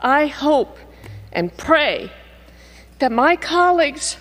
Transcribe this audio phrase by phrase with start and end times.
[0.00, 0.76] I hope
[1.32, 2.10] and pray
[2.98, 4.18] that my colleagues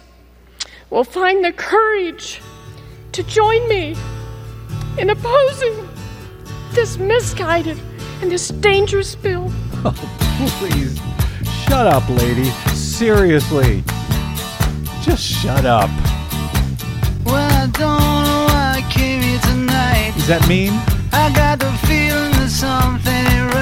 [0.90, 2.42] will find the courage
[3.12, 3.96] to join me
[4.98, 5.88] in opposing
[6.72, 7.80] this misguided
[8.21, 9.52] and this dangerous bill.
[9.84, 9.93] Oh,
[10.59, 11.00] please.
[11.66, 12.46] Shut up, lady.
[12.73, 13.84] Seriously.
[15.02, 15.89] Just shut up.
[17.26, 20.14] Well, I don't know why I came here tonight.
[20.16, 20.73] Does that mean?
[21.12, 23.55] I got the feeling that something ain't right.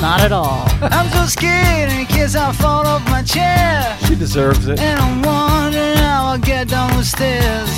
[0.00, 0.64] Not at all.
[0.80, 3.96] I'm so scared in case I fall off my chair.
[4.06, 4.78] She deserves it.
[4.78, 7.68] And I'm wondering how I'll get down the stairs.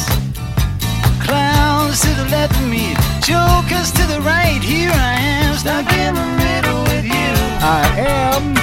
[1.24, 4.60] Clowns to the left of me, jokers to the right.
[4.62, 7.30] Here I am, stuck in the middle with you.
[7.62, 8.54] I am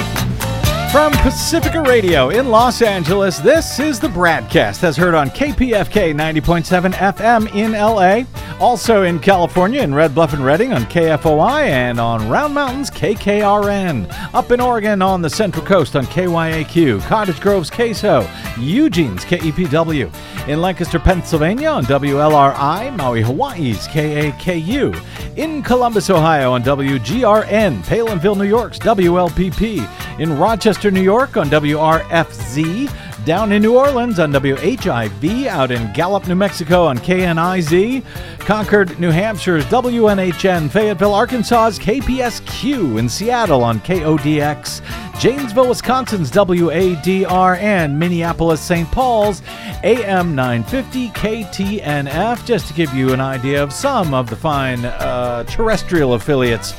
[0.90, 3.38] from Pacifica Radio in Los Angeles.
[3.38, 8.24] This is the BradCast as heard on KPFK 90.7 FM in LA.
[8.58, 14.34] Also in California in Red Bluff and Redding on KFOI and on Round Mountains KKRN.
[14.34, 18.26] Up in Oregon on the Central Coast on KYAQ, Cottage Grove's KSO,
[18.56, 20.12] Eugene's KEPW.
[20.48, 25.36] In Lancaster, Pennsylvania on WLRI, Maui, Hawaii's KAKU.
[25.36, 29.86] In Columbus, Ohio on WGRN, Palenville, New York's WLPP.
[30.18, 33.24] In Rochester, New York on WRFZ.
[33.24, 38.02] Down in New Orleans on WHIV, out in Gallup, New Mexico on KNIZ,
[38.38, 44.80] Concord, New Hampshire's WNHN, Fayetteville, Arkansas's KPSQ, in Seattle on KODX,
[45.20, 48.90] Janesville, Wisconsin's WADR, and Minneapolis, St.
[48.90, 49.42] Paul's
[49.82, 55.44] AM 950 KTNF, just to give you an idea of some of the fine uh,
[55.44, 56.72] terrestrial affiliates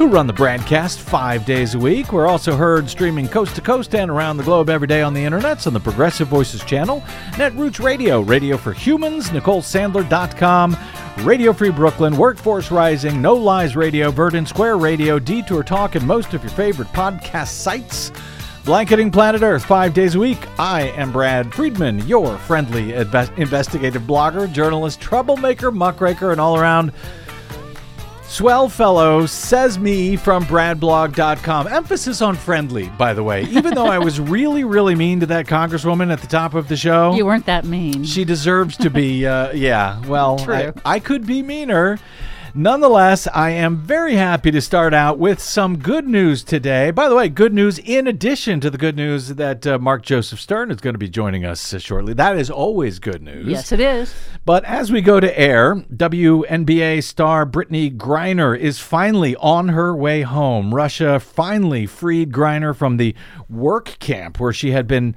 [0.00, 2.10] who run the BradCast five days a week.
[2.10, 5.22] We're also heard streaming coast to coast and around the globe every day on the
[5.22, 10.74] internets on the Progressive Voices channel, Netroots Radio, Radio for Humans, NicoleSandler.com,
[11.18, 16.32] Radio Free Brooklyn, Workforce Rising, No Lies Radio, Verdant Square Radio, Detour Talk, and most
[16.32, 18.10] of your favorite podcast sites.
[18.64, 20.38] Blanketing Planet Earth five days a week.
[20.58, 26.90] I am Brad Friedman, your friendly investigative blogger, journalist, troublemaker, muckraker, and all around
[28.30, 31.66] Swell fellow says me from bradblog.com.
[31.66, 33.42] Emphasis on friendly, by the way.
[33.46, 36.76] Even though I was really, really mean to that congresswoman at the top of the
[36.76, 38.04] show, You weren't that mean.
[38.04, 40.72] she deserves to be, uh, yeah, well, I, True.
[40.84, 41.98] I could be meaner.
[42.54, 46.90] Nonetheless, I am very happy to start out with some good news today.
[46.90, 50.40] By the way, good news in addition to the good news that uh, Mark Joseph
[50.40, 52.12] Stern is going to be joining us uh, shortly.
[52.12, 53.46] That is always good news.
[53.46, 54.12] yes, it is.
[54.44, 60.22] But as we go to air, WNBA star Brittany Griner is finally on her way
[60.22, 60.74] home.
[60.74, 63.14] Russia finally freed Griner from the
[63.48, 65.14] work camp where she had been.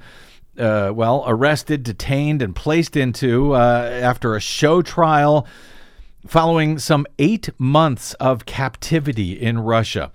[0.56, 5.48] Uh, well, arrested, detained, and placed into uh, after a show trial
[6.26, 10.10] following some eight months of captivity in Russia.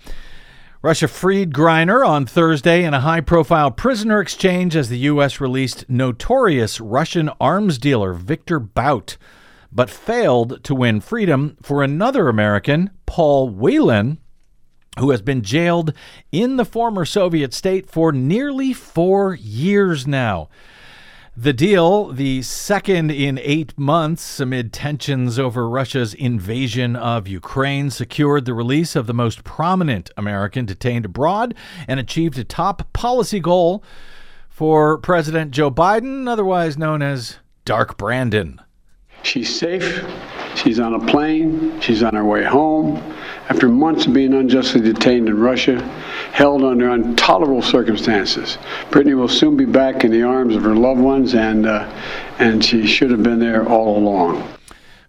[0.81, 5.41] Russia freed Griner on Thursday in a high profile prisoner exchange as the U.S.
[5.41, 9.17] released notorious Russian arms dealer Victor Bout,
[9.73, 14.19] but failed to win freedom for another American, Paul Whelan,
[14.97, 15.93] who has been jailed
[16.31, 20.47] in the former Soviet state for nearly four years now.
[21.41, 28.43] The deal, the second in eight months amid tensions over Russia's invasion of Ukraine, secured
[28.43, 31.55] the release of the most prominent American detained abroad
[31.87, 33.81] and achieved a top policy goal
[34.49, 38.59] for President Joe Biden, otherwise known as Dark Brandon.
[39.23, 40.05] She's safe.
[40.55, 41.79] She's on a plane.
[41.79, 43.01] She's on her way home.
[43.49, 45.81] After months of being unjustly detained in Russia,
[46.33, 48.59] held under intolerable circumstances,
[48.91, 51.91] Brittany will soon be back in the arms of her loved ones, and uh,
[52.37, 54.47] and she should have been there all along.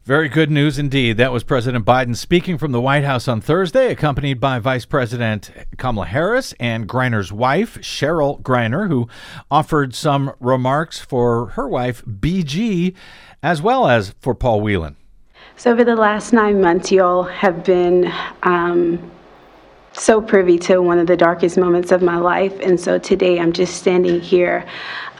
[0.04, 1.18] Very good news indeed.
[1.18, 5.50] That was President Biden speaking from the White House on Thursday, accompanied by Vice President
[5.76, 9.06] Kamala Harris and Griner's wife, Cherelle Griner, who
[9.50, 12.96] offered some remarks for her wife, BG,
[13.42, 14.96] as well as for Paul Whelan.
[15.60, 18.10] So, over the last nine months, you all have been
[18.44, 19.10] um,
[19.92, 22.58] so privy to one of the darkest moments of my life.
[22.60, 24.64] And so today I'm just standing here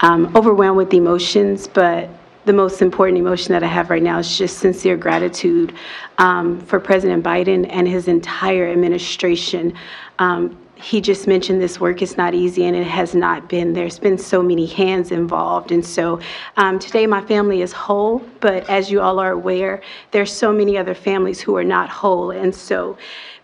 [0.00, 2.08] um, overwhelmed with emotions, but
[2.46, 5.75] the most important emotion that I have right now is just sincere gratitude
[6.16, 9.75] um, for President Biden and his entire administration.
[10.20, 13.72] Um, he just mentioned this work is not easy and it has not been.
[13.72, 15.72] There's been so many hands involved.
[15.72, 16.20] And so
[16.56, 20.78] um, today my family is whole, but as you all are aware, there's so many
[20.78, 22.30] other families who are not whole.
[22.30, 22.96] And so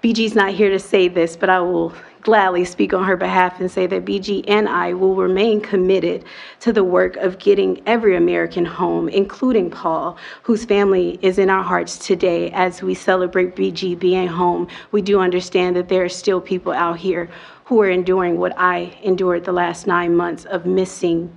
[0.02, 1.92] BG's not here to say this, but I will
[2.26, 6.24] gladly speak on her behalf and say that BG and I will remain committed
[6.58, 11.62] to the work of getting every American home, including Paul, whose family is in our
[11.62, 14.66] hearts today as we celebrate BG being home.
[14.90, 17.30] We do understand that there are still people out here
[17.64, 21.32] who are enduring what I endured the last nine months of missing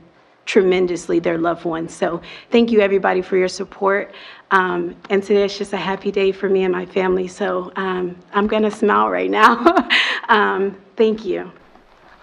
[0.47, 1.93] tremendously their loved ones.
[1.93, 2.19] So
[2.49, 4.11] thank you, everybody, for your support.
[4.51, 7.27] Um, and today is just a happy day for me and my family.
[7.27, 9.87] So um, I'm going to smile right now.
[10.29, 11.51] um, thank you.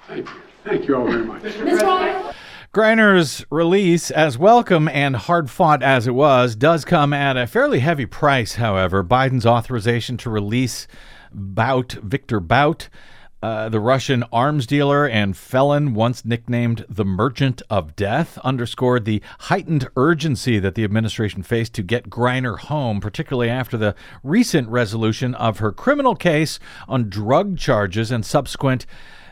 [0.09, 0.35] Thank you.
[0.65, 1.43] Thank you all very much.
[2.75, 7.79] Griner's release, as welcome and hard fought as it was, does come at a fairly
[7.79, 9.03] heavy price, however.
[9.03, 10.87] Biden's authorization to release
[11.33, 12.91] Bout, Victor Bout,
[13.43, 19.23] uh, the Russian arms dealer and felon, once nicknamed the Merchant of Death, underscored the
[19.41, 25.35] heightened urgency that the administration faced to get Griner home, particularly after the recent resolution
[25.35, 28.87] of her criminal case on drug charges and subsequent.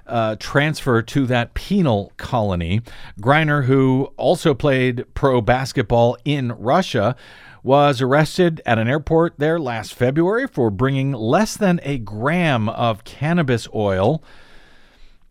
[0.07, 2.83] Uh, transfer to that penal colony.
[3.23, 7.17] Griner, who also played pro basketball in Russia,
[7.65, 13.03] was arrested at an airport there last February for bringing less than a gram of
[13.05, 14.23] cannabis oil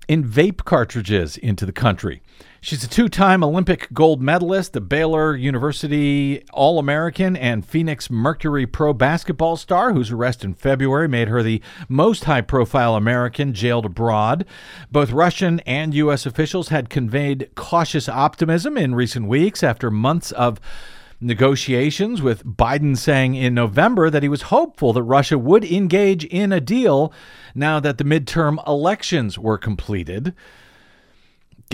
[0.08, 2.24] in vape cartridges into the country.
[2.60, 8.66] She's a two time Olympic gold medalist, a Baylor University All American, and Phoenix Mercury
[8.66, 13.86] pro basketball star, whose arrest in February made her the most high profile American jailed
[13.86, 14.46] abroad.
[14.92, 16.26] Both Russian and U.S.
[16.26, 20.60] officials had conveyed cautious optimism in recent weeks after months of
[21.24, 26.52] negotiations, with Biden saying in November that he was hopeful that Russia would engage in
[26.52, 27.14] a deal
[27.56, 30.34] now that the midterm elections were completed.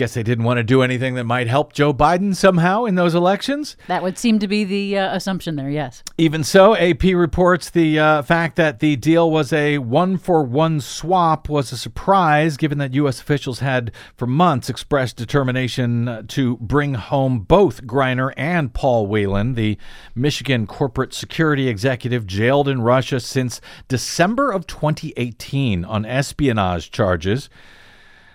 [0.00, 3.14] Guess they didn't want to do anything that might help Joe Biden somehow in those
[3.14, 3.76] elections.
[3.86, 6.02] That would seem to be the uh, assumption there, yes.
[6.16, 10.80] Even so, AP reports the uh, fact that the deal was a one for one
[10.80, 13.20] swap was a surprise, given that U.S.
[13.20, 19.76] officials had for months expressed determination to bring home both Griner and Paul Whelan, the
[20.14, 27.50] Michigan corporate security executive jailed in Russia since December of 2018 on espionage charges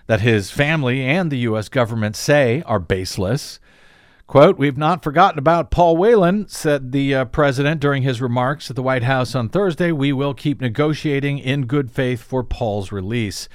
[0.07, 1.69] that his family and the U.S.
[1.69, 3.59] government say are baseless.
[4.27, 8.75] Quote, We've not forgotten about Paul Whelan, said the uh, president during his remarks at
[8.75, 9.91] the White House on Thursday.
[9.91, 13.47] We will keep negotiating in good faith for Paul's release.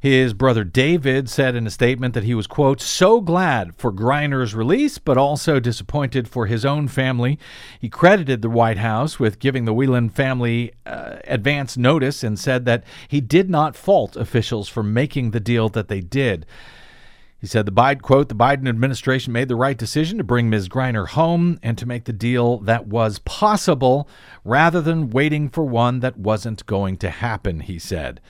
[0.00, 4.54] His brother David said in a statement that he was, quote, so glad for Griner's
[4.54, 7.36] release, but also disappointed for his own family.
[7.80, 12.64] He credited the White House with giving the Whelan family uh, advance notice and said
[12.66, 16.46] that he did not fault officials for making the deal that they did.
[17.40, 20.68] He said the Biden quote, the Biden administration made the right decision to bring Ms.
[20.68, 24.08] Griner home and to make the deal that was possible
[24.44, 28.20] rather than waiting for one that wasn't going to happen, he said.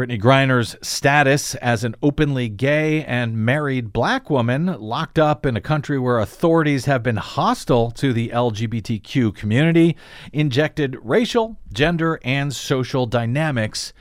[0.00, 5.60] Brittany Griner's status as an openly gay and married black woman locked up in a
[5.60, 9.98] country where authorities have been hostile to the LGBTQ community
[10.32, 13.92] injected racial, gender, and social dynamics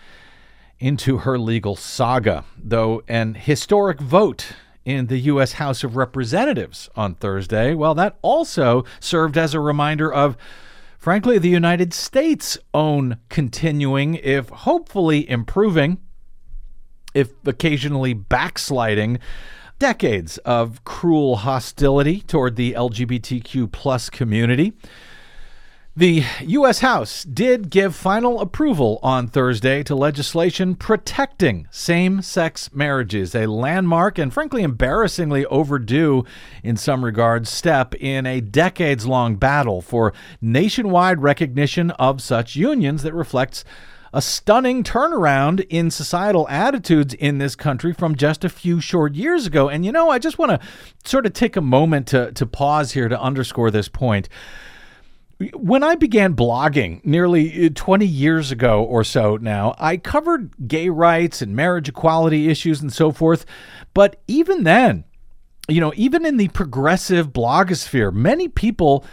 [0.80, 2.46] into her legal saga.
[2.57, 4.54] Though an historic vote
[4.86, 5.51] in the U.S.
[5.51, 10.38] House of Representatives on Thursday, well, that also served as a reminder of
[11.00, 15.98] frankly, the United States' own continuing, if hopefully improving,
[17.16, 19.18] if occasionally backsliding,
[19.80, 24.74] decades of cruel hostility toward the LGBTQ plus community.
[25.97, 26.80] The U.S.
[26.80, 34.19] House did give final approval on Thursday to legislation protecting same sex marriages, a landmark
[34.19, 36.25] and frankly embarrassingly overdue
[36.63, 43.01] in some regards step in a decades long battle for nationwide recognition of such unions
[43.01, 43.65] that reflects
[44.13, 49.48] a stunning turnaround in societal attitudes in this country from just a few short years
[49.48, 49.67] ago.
[49.67, 50.67] And you know, I just want to
[51.03, 54.29] sort of take a moment to, to pause here to underscore this point
[55.53, 60.89] when I began blogging nearly uh, 20 years ago or so now, I covered gay
[60.89, 63.46] rights and marriage equality issues and so forth.
[63.93, 65.05] But even then,
[65.69, 69.05] you know, even in the progressive blogosphere, many people,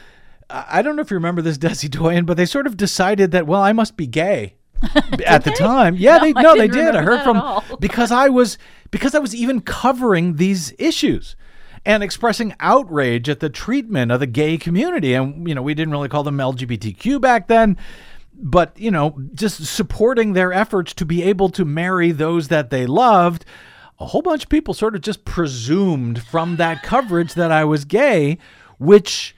[0.51, 3.47] I don't know if you remember this, Desi Doyen, but they sort of decided that,
[3.47, 4.55] well, I must be gay.
[5.27, 5.57] at the they?
[5.57, 6.97] time, yeah, No, they no, they didn't.
[6.97, 8.59] I heard from because I was
[8.91, 11.35] because I was even covering these issues
[11.85, 15.15] and expressing outrage at the treatment of the gay community.
[15.15, 17.77] And, you know, we didn't really call them LGBTQ back then,
[18.35, 22.87] but, you know, just supporting their efforts to be able to marry those that they
[22.87, 23.45] loved.
[23.99, 27.85] A whole bunch of people sort of just presumed from that coverage that I was
[27.85, 28.39] gay,
[28.79, 29.35] which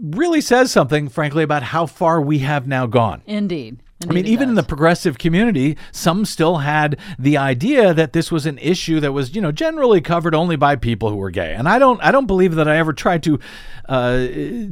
[0.00, 3.22] really says something, frankly, about how far we have now gone.
[3.26, 3.78] Indeed.
[4.02, 8.44] I mean, even in the progressive community, some still had the idea that this was
[8.44, 11.54] an issue that was, you know, generally covered only by people who were gay.
[11.54, 13.40] And I don't, I don't believe that I ever tried to
[13.88, 14.26] uh,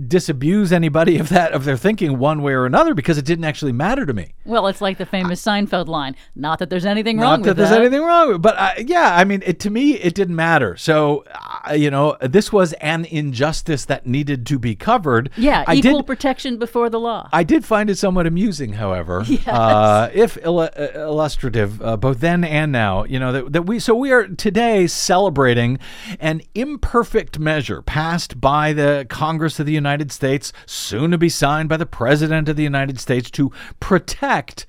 [0.06, 3.72] disabuse anybody of that of their thinking one way or another because it didn't actually
[3.72, 4.34] matter to me.
[4.44, 6.16] Well, it's like the famous Seinfeld line.
[6.34, 7.80] Not that there's anything wrong Not that with there's that.
[7.80, 10.76] anything wrong with it, but I, yeah, I mean, it, to me, it didn't matter.
[10.76, 11.24] So,
[11.66, 15.30] uh, you know, this was an injustice that needed to be covered.
[15.36, 16.06] Yeah, I equal did.
[16.06, 17.28] protection before the law.
[17.32, 19.13] I did find it somewhat amusing, however,
[19.46, 23.04] uh, if uh, illustrative, uh, both then and now.
[23.04, 25.78] You know that, that we so we are today celebrating
[26.20, 31.68] an imperfect measure passed by the Congress of the United States, soon to be signed
[31.68, 34.66] by the President of the United States, to protect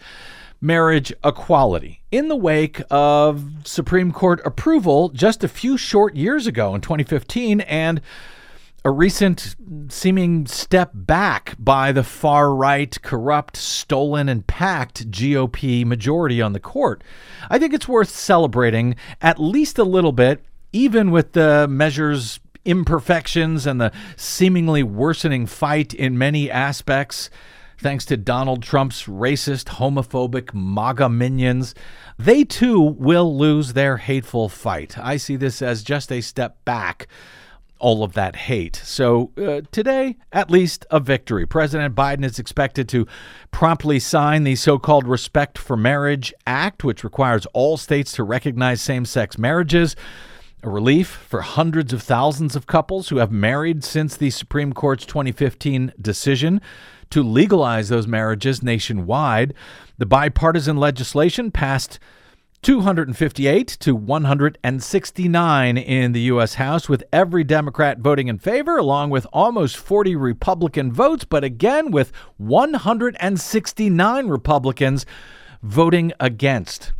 [0.61, 6.73] marriage equality in the wake of Supreme Court approval just a few short years ago
[6.73, 8.01] in 2015 and
[8.85, 9.55] a recent
[9.89, 16.59] seeming step back by the far right, corrupt, stolen, and packed GOP majority on the
[16.59, 17.03] court.
[17.49, 23.65] I think it's worth celebrating at least a little bit, even with the measure's imperfections
[23.65, 27.31] and the seemingly worsening fight in many aspects.
[27.79, 31.73] Thanks to Donald Trump's racist, homophobic MAGA minions,
[32.19, 34.95] they too will lose their hateful fight.
[34.99, 37.07] I see this as just a step back
[37.85, 38.75] all of that hate.
[38.77, 41.45] So uh, today, at least a victory.
[41.45, 43.05] President Biden is expected to
[43.51, 48.81] promptly sign the so called Respect for Marriage Act, which requires all states to recognize
[48.81, 49.95] same sex marriages.
[50.63, 55.05] A relief for hundreds of thousands of couples who have married since the Supreme Court's
[55.05, 56.61] 2015 decision
[57.11, 59.53] to legalize those marriages nationwide.
[59.99, 61.99] The bipartisan legislation passed
[62.65, 66.55] 258 to 169 in the U.S.
[66.55, 71.91] House, with every Democrat voting in favor, along with almost 40 Republican votes, but again
[71.91, 75.05] with 169 Republicans
[75.61, 76.93] voting against.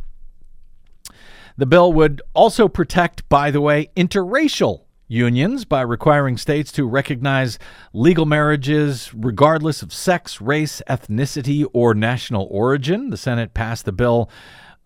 [1.56, 7.58] The bill would also protect, by the way, interracial unions by requiring states to recognize
[7.92, 13.10] legal marriages regardless of sex, race, ethnicity, or national origin.
[13.10, 14.30] The Senate passed the bill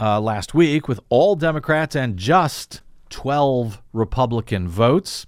[0.00, 2.80] uh, last week with all Democrats and just
[3.10, 5.26] 12 Republican votes.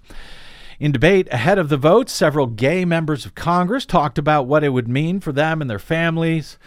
[0.79, 4.69] In debate ahead of the vote, several gay members of Congress talked about what it
[4.69, 6.57] would mean for them and their families.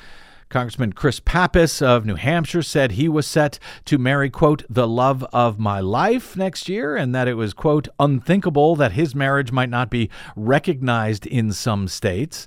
[0.49, 5.25] Congressman Chris Pappas of New Hampshire said he was set to marry, quote, the love
[5.33, 9.69] of my life next year, and that it was, quote, unthinkable that his marriage might
[9.69, 12.47] not be recognized in some states.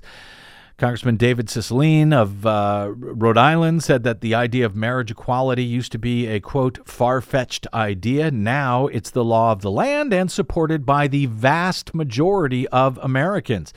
[0.80, 5.92] Congressman David Cicilline of uh, Rhode Island said that the idea of marriage equality used
[5.92, 8.30] to be a, quote, far fetched idea.
[8.30, 13.74] Now it's the law of the land and supported by the vast majority of Americans.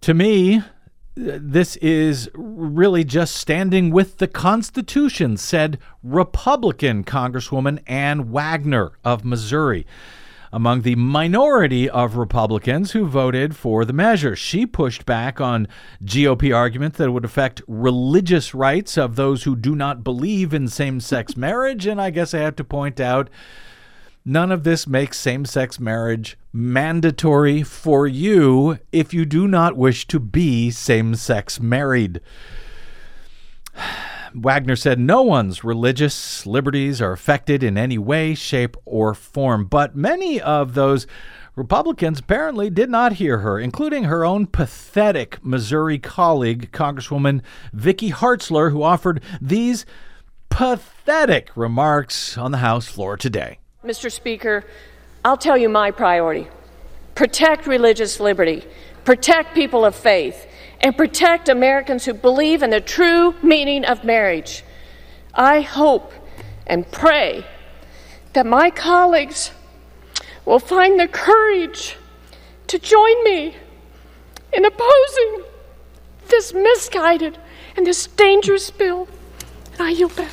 [0.00, 0.62] To me,
[1.14, 9.86] this is really just standing with the Constitution, said Republican Congresswoman Ann Wagner of Missouri.
[10.52, 15.66] Among the minority of Republicans who voted for the measure, she pushed back on
[16.04, 20.68] GOP arguments that it would affect religious rights of those who do not believe in
[20.68, 21.86] same sex marriage.
[21.86, 23.30] And I guess I have to point out
[24.24, 30.06] None of this makes same sex marriage mandatory for you if you do not wish
[30.08, 32.20] to be same sex married.
[34.34, 39.66] Wagner said no one's religious liberties are affected in any way, shape, or form.
[39.66, 41.06] But many of those
[41.54, 48.70] Republicans apparently did not hear her, including her own pathetic Missouri colleague, Congresswoman Vicky Hartzler,
[48.70, 49.84] who offered these
[50.48, 53.58] pathetic remarks on the House floor today.
[53.84, 54.10] Mr.
[54.10, 54.64] Speaker,
[55.24, 56.48] I'll tell you my priority
[57.14, 58.64] protect religious liberty,
[59.04, 60.46] protect people of faith,
[60.82, 64.64] and protect Americans who believe in the true meaning of marriage.
[65.34, 66.12] I hope
[66.66, 67.44] and pray
[68.32, 69.52] that my colleagues
[70.44, 71.96] will find the courage
[72.66, 73.54] to join me
[74.52, 75.44] in opposing
[76.28, 77.38] this misguided
[77.76, 79.08] and this dangerous bill.
[79.72, 80.30] And I yield back.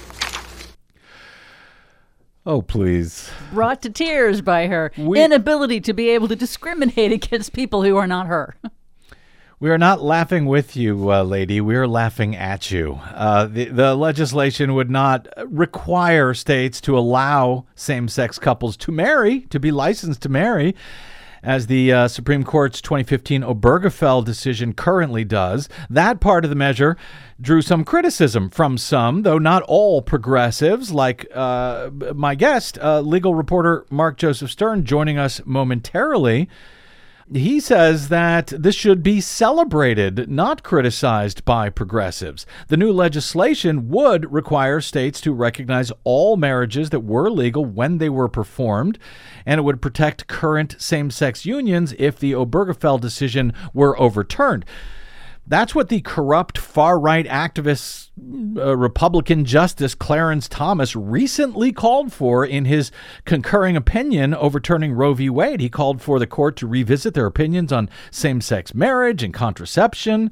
[2.45, 3.29] Oh, please.
[3.53, 7.95] Brought to tears by her We- inability to be able to discriminate against people who
[7.97, 8.55] are not her.
[9.61, 11.59] We are not laughing with you, uh, lady.
[11.59, 13.01] We are laughing at you.
[13.13, 19.41] Uh, the, the legislation would not require states to allow same sex couples to marry,
[19.49, 20.77] to be licensed to marry,
[21.43, 25.67] as the uh, Supreme Court's 2015 Obergefell decision currently does.
[25.89, 26.95] That part of the measure
[27.41, 33.35] drew some criticism from some, though not all progressives, like uh, my guest, uh, legal
[33.35, 36.47] reporter Mark Joseph Stern, joining us momentarily.
[37.33, 42.45] He says that this should be celebrated, not criticized by progressives.
[42.67, 48.09] The new legislation would require states to recognize all marriages that were legal when they
[48.09, 48.97] were performed,
[49.45, 54.65] and it would protect current same sex unions if the Obergefell decision were overturned.
[55.49, 58.11] That's what the corrupt far right activist
[58.55, 62.91] uh, Republican Justice Clarence Thomas recently called for in his
[63.25, 65.27] concurring opinion overturning Roe v.
[65.27, 65.59] Wade.
[65.59, 70.31] He called for the court to revisit their opinions on same sex marriage and contraception.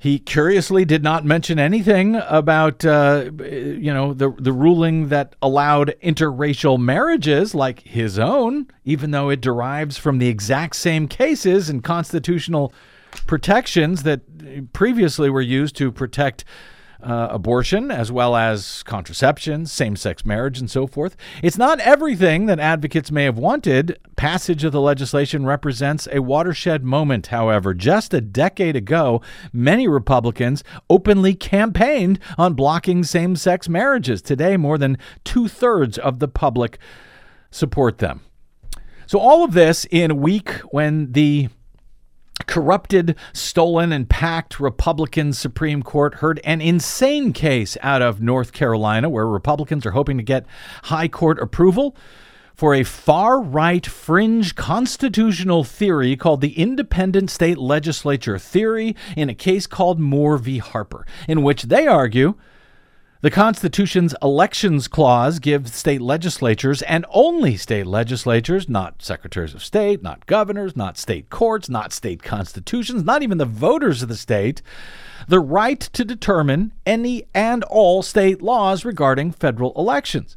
[0.00, 5.94] He curiously did not mention anything about, uh, you know, the the ruling that allowed
[6.02, 11.84] interracial marriages like his own, even though it derives from the exact same cases and
[11.84, 12.72] constitutional
[13.26, 16.44] protections that previously were used to protect
[17.02, 21.16] uh, abortion as well as contraception, same sex marriage, and so forth.
[21.42, 23.98] It's not everything that advocates may have wanted.
[24.16, 27.72] Passage of the legislation represents a watershed moment, however.
[27.72, 29.22] Just a decade ago,
[29.52, 34.20] many Republicans openly campaigned on blocking same sex marriages.
[34.20, 36.78] Today, more than two thirds of the public
[37.50, 38.22] support them.
[39.06, 41.48] So, all of this in a week when the
[42.46, 49.08] corrupted, stolen, and packed Republican Supreme Court heard an insane case out of North Carolina
[49.08, 50.46] where Republicans are hoping to get
[50.84, 51.96] high court approval
[52.54, 59.34] for a far right fringe constitutional theory called the Independent State Legislature Theory in a
[59.34, 60.58] case called Moore v.
[60.58, 62.34] Harper, in which they argue
[63.20, 70.04] the Constitution's elections clause gives state legislatures and only state legislatures, not secretaries of state,
[70.04, 74.62] not governors, not state courts, not state constitutions, not even the voters of the state,
[75.26, 80.36] the right to determine any and all state laws regarding federal elections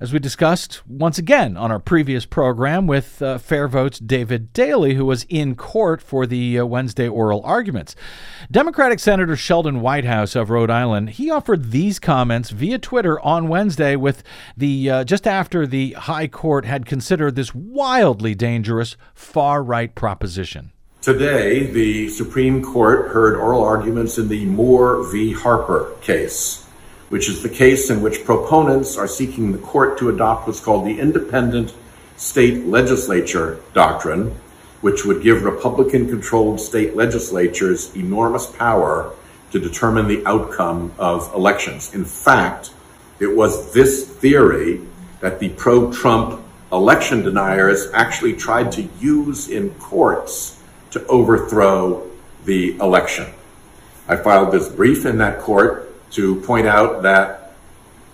[0.00, 5.04] as we discussed once again on our previous program with uh, FairVote's David Daley, who
[5.04, 7.94] was in court for the uh, Wednesday oral arguments.
[8.50, 13.94] Democratic Senator Sheldon Whitehouse of Rhode Island he offered these comments via Twitter on Wednesday,
[13.94, 14.22] with
[14.56, 20.72] the uh, just after the High Court had considered this wildly dangerous far right proposition.
[21.02, 25.32] Today, the Supreme Court heard oral arguments in the Moore v.
[25.32, 26.69] Harper case
[27.10, 30.86] which is the case in which proponents are seeking the court to adopt what's called
[30.86, 31.74] the independent
[32.16, 34.34] state legislature doctrine,
[34.80, 39.12] which would give Republican controlled state legislatures enormous power
[39.50, 41.92] to determine the outcome of elections.
[41.94, 42.72] In fact,
[43.18, 44.80] it was this theory
[45.20, 46.40] that the pro Trump
[46.72, 52.08] election deniers actually tried to use in courts to overthrow
[52.44, 53.26] the election.
[54.06, 57.52] I filed this brief in that court to point out that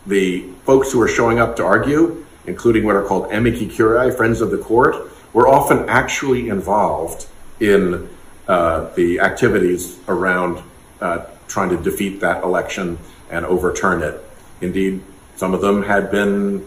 [0.07, 4.41] the folks who are showing up to argue, including what are called amici curiae, friends
[4.41, 7.27] of the court, were often actually involved
[7.61, 8.09] in
[8.49, 10.63] uh, the activities around
[11.01, 12.99] uh, trying to defeat that election
[13.31, 14.23] and overturn it.
[14.61, 15.03] Indeed,
[15.37, 16.67] some of them had been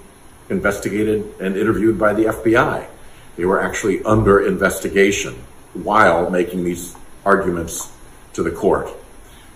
[0.50, 2.86] investigated and interviewed by the FBI.
[3.36, 5.36] They were actually under investigation
[5.74, 7.92] while making these arguments
[8.34, 8.90] to the court.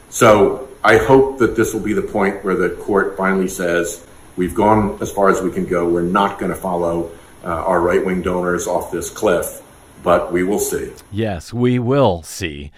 [0.10, 4.54] So I hope that this will be the point where the court finally says, we've
[4.54, 5.88] gone as far as we can go.
[5.88, 7.12] We're not going to follow
[7.44, 9.62] uh, our right wing donors off this cliff,
[10.04, 10.92] but we will see.
[11.10, 12.72] Yes, we will see.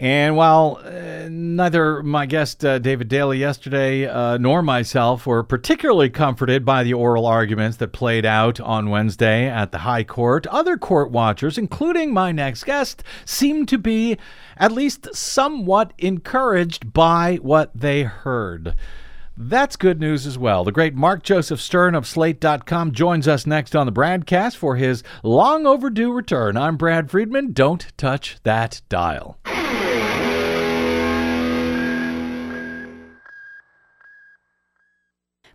[0.00, 6.08] And while uh, neither my guest uh, David Daley yesterday uh, nor myself were particularly
[6.08, 10.78] comforted by the oral arguments that played out on Wednesday at the High Court, other
[10.78, 14.16] court watchers, including my next guest, seemed to be
[14.56, 18.74] at least somewhat encouraged by what they heard.
[19.36, 20.64] That's good news as well.
[20.64, 25.02] The great Mark Joseph Stern of Slate.com joins us next on the BradCast for his
[25.22, 26.56] long overdue return.
[26.56, 27.52] I'm Brad Friedman.
[27.52, 29.38] Don't touch that dial.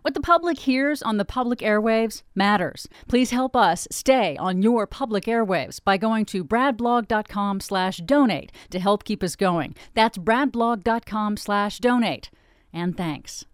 [0.06, 2.86] What the public hears on the public airwaves matters.
[3.08, 8.78] Please help us stay on your public airwaves by going to bradblog.com slash donate to
[8.78, 9.74] help keep us going.
[9.94, 12.30] That's bradblog.com slash donate.
[12.72, 13.46] And thanks.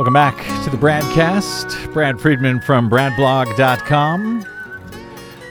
[0.00, 1.92] Welcome back to the BradCast.
[1.92, 4.46] Brad Friedman from BradBlog.com.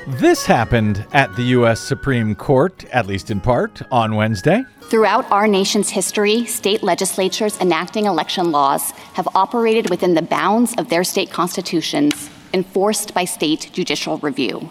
[0.07, 1.79] This happened at the U.S.
[1.79, 4.65] Supreme Court, at least in part, on Wednesday.
[4.81, 10.89] Throughout our nation's history, state legislatures enacting election laws have operated within the bounds of
[10.89, 14.67] their state constitutions, enforced by state judicial review.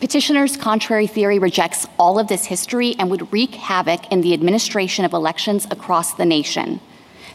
[0.00, 5.04] Petitioner's contrary theory rejects all of this history and would wreak havoc in the administration
[5.04, 6.80] of elections across the nation.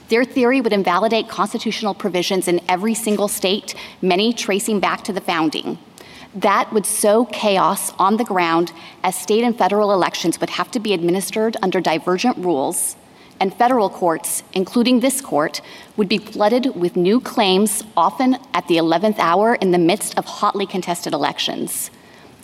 [0.10, 5.22] Their theory would invalidate constitutional provisions in every single state, many tracing back to the
[5.22, 5.78] founding.
[6.34, 8.72] That would sow chaos on the ground
[9.04, 12.96] as state and federal elections would have to be administered under divergent rules,
[13.40, 15.62] and federal courts, including this court,
[15.96, 20.26] would be flooded with new claims, often at the 11th hour in the midst of
[20.26, 21.92] hotly contested elections.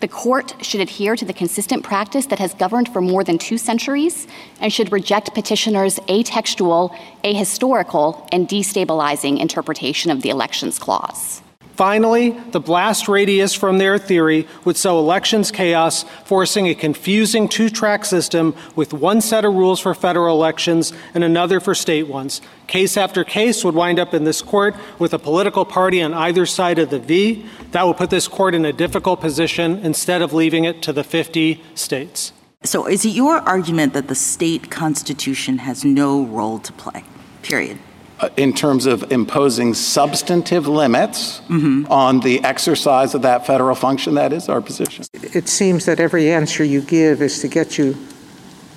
[0.04, 3.58] The court should adhere to the consistent practice that has governed for more than two
[3.58, 4.28] centuries
[4.60, 11.42] and should reject petitioners' atextual, ahistorical, and destabilizing interpretation of the Elections Clause.
[11.76, 17.68] Finally, the blast radius from their theory would sow elections chaos, forcing a confusing two
[17.68, 22.42] track system with one set of rules for federal elections and another for state ones.
[22.68, 26.46] Case after case would wind up in this court with a political party on either
[26.46, 27.46] side of the V.
[27.72, 31.04] That would put this court in a difficult position instead of leaving it to the
[31.04, 32.34] 50 states.
[32.64, 37.04] So, is it your argument that the state constitution has no role to play?
[37.42, 37.80] Period.
[38.24, 41.86] Uh, in terms of imposing substantive limits mm-hmm.
[41.92, 44.14] on the exercise of that federal function.
[44.14, 45.04] That is our position.
[45.14, 47.96] It seems that every answer you give is to get you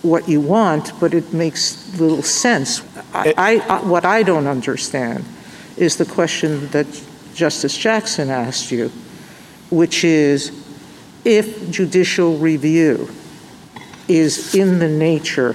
[0.02, 2.82] what you want, but it makes little sense.
[3.14, 5.24] I, it, I, I, what I don't understand
[5.76, 6.88] is the question that
[7.32, 8.88] Justice Jackson asked you,
[9.70, 10.50] which is
[11.24, 13.08] if judicial review
[14.08, 15.54] is in the nature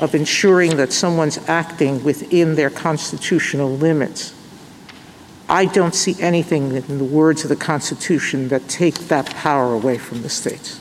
[0.00, 4.34] of ensuring that someone's acting within their constitutional limits.
[5.48, 9.96] I don't see anything in the words of the Constitution that take that power away
[9.96, 10.80] from the states.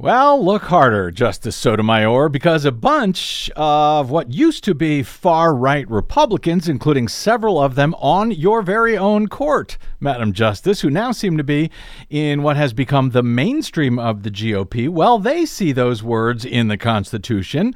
[0.00, 5.90] Well, look harder, Justice Sotomayor, because a bunch of what used to be far right
[5.90, 11.36] Republicans, including several of them on your very own court, Madam Justice, who now seem
[11.36, 11.68] to be
[12.10, 16.68] in what has become the mainstream of the GOP, well, they see those words in
[16.68, 17.74] the Constitution.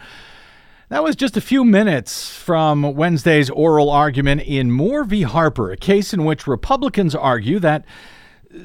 [0.93, 5.23] That was just a few minutes from Wednesday's oral argument in Moore v.
[5.23, 7.87] Harper, a case in which Republicans argue that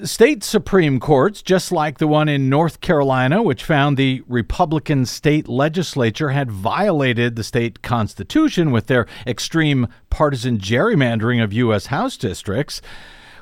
[0.04, 5.48] state Supreme Courts, just like the one in North Carolina, which found the Republican state
[5.48, 11.86] legislature had violated the state constitution with their extreme partisan gerrymandering of U.S.
[11.86, 12.82] House districts.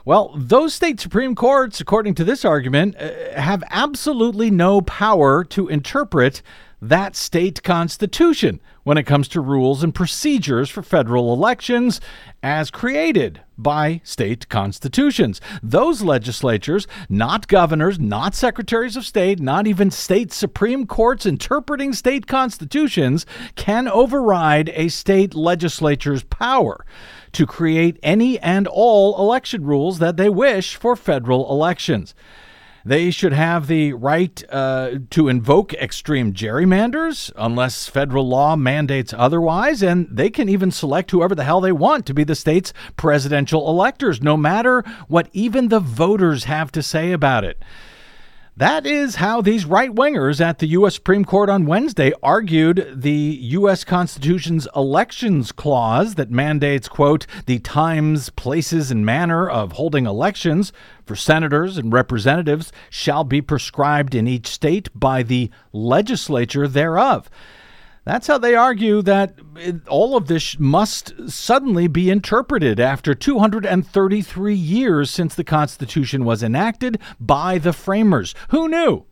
[0.06, 5.70] Well, those state Supreme Courts, according to this argument, uh, have absolutely no power to
[5.70, 6.44] interpret
[6.82, 12.00] that state constitution when it comes to rules and procedures for federal elections
[12.44, 15.42] as created by state constitutions.
[15.64, 22.28] Those legislatures, not governors, not secretaries of state, not even state supreme courts interpreting state
[22.28, 26.86] constitutions, can override a state legislature's power
[27.32, 32.14] to create any and all election rules that they wish for federal elections.
[32.88, 39.82] They should have the right uh, to invoke extreme gerrymanders unless federal law mandates otherwise,
[39.82, 43.68] and they can even select whoever the hell they want to be the state's presidential
[43.68, 47.58] electors, no matter what even the voters have to say about it.
[48.58, 50.96] That is how these right wingers at the U.S.
[50.96, 53.84] Supreme Court on Wednesday argued the U.S.
[53.84, 60.72] Constitution's elections clause that mandates, quote, the times, places, and manner of holding elections
[61.06, 67.30] for senators and representatives shall be prescribed in each state by the legislature thereof.
[68.06, 69.34] That's how they argue that
[69.88, 77.00] all of this must suddenly be interpreted after 233 years since the Constitution was enacted
[77.20, 78.36] by the framers.
[78.50, 79.06] Who knew?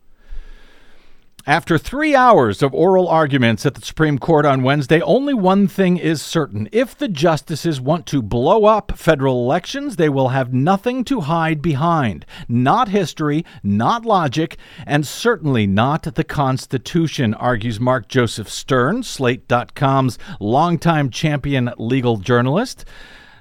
[1.46, 5.98] After three hours of oral arguments at the Supreme Court on Wednesday, only one thing
[5.98, 6.70] is certain.
[6.72, 11.60] If the justices want to blow up federal elections, they will have nothing to hide
[11.60, 12.24] behind.
[12.48, 21.10] Not history, not logic, and certainly not the Constitution, argues Mark Joseph Stern, Slate.com's longtime
[21.10, 22.86] champion legal journalist.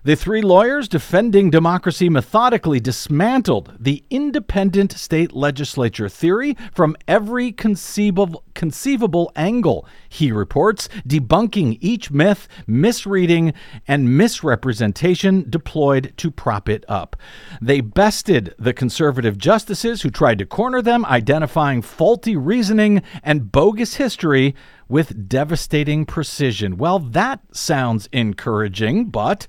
[0.05, 8.43] The three lawyers defending democracy methodically dismantled the independent state legislature theory from every conceivable,
[8.53, 13.53] conceivable angle, he reports, debunking each myth, misreading,
[13.87, 17.15] and misrepresentation deployed to prop it up.
[17.61, 23.93] They bested the conservative justices who tried to corner them, identifying faulty reasoning and bogus
[23.93, 24.53] history
[24.89, 26.75] with devastating precision.
[26.75, 29.47] Well, that sounds encouraging, but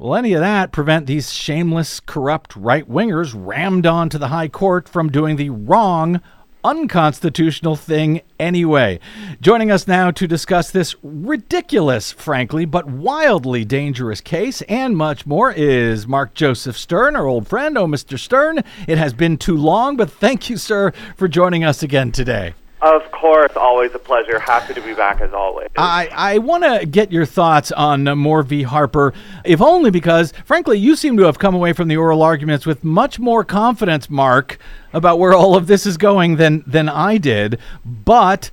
[0.00, 4.88] Will any of that prevent these shameless, corrupt right wingers rammed onto the High Court
[4.88, 6.20] from doing the wrong,
[6.62, 9.00] unconstitutional thing anyway.
[9.40, 15.50] Joining us now to discuss this ridiculous, frankly, but wildly dangerous case and much more
[15.50, 17.76] is Mark Joseph Stern, our old friend.
[17.76, 18.16] Oh, Mr.
[18.16, 22.54] Stern, it has been too long, but thank you, sir, for joining us again today.
[22.80, 24.38] Of course, always a pleasure.
[24.38, 25.68] Happy to be back as always.
[25.76, 28.62] I, I want to get your thoughts on uh, Moore v.
[28.62, 29.12] Harper,
[29.44, 32.84] if only because, frankly, you seem to have come away from the oral arguments with
[32.84, 34.58] much more confidence, Mark,
[34.92, 37.58] about where all of this is going than, than I did.
[37.84, 38.50] But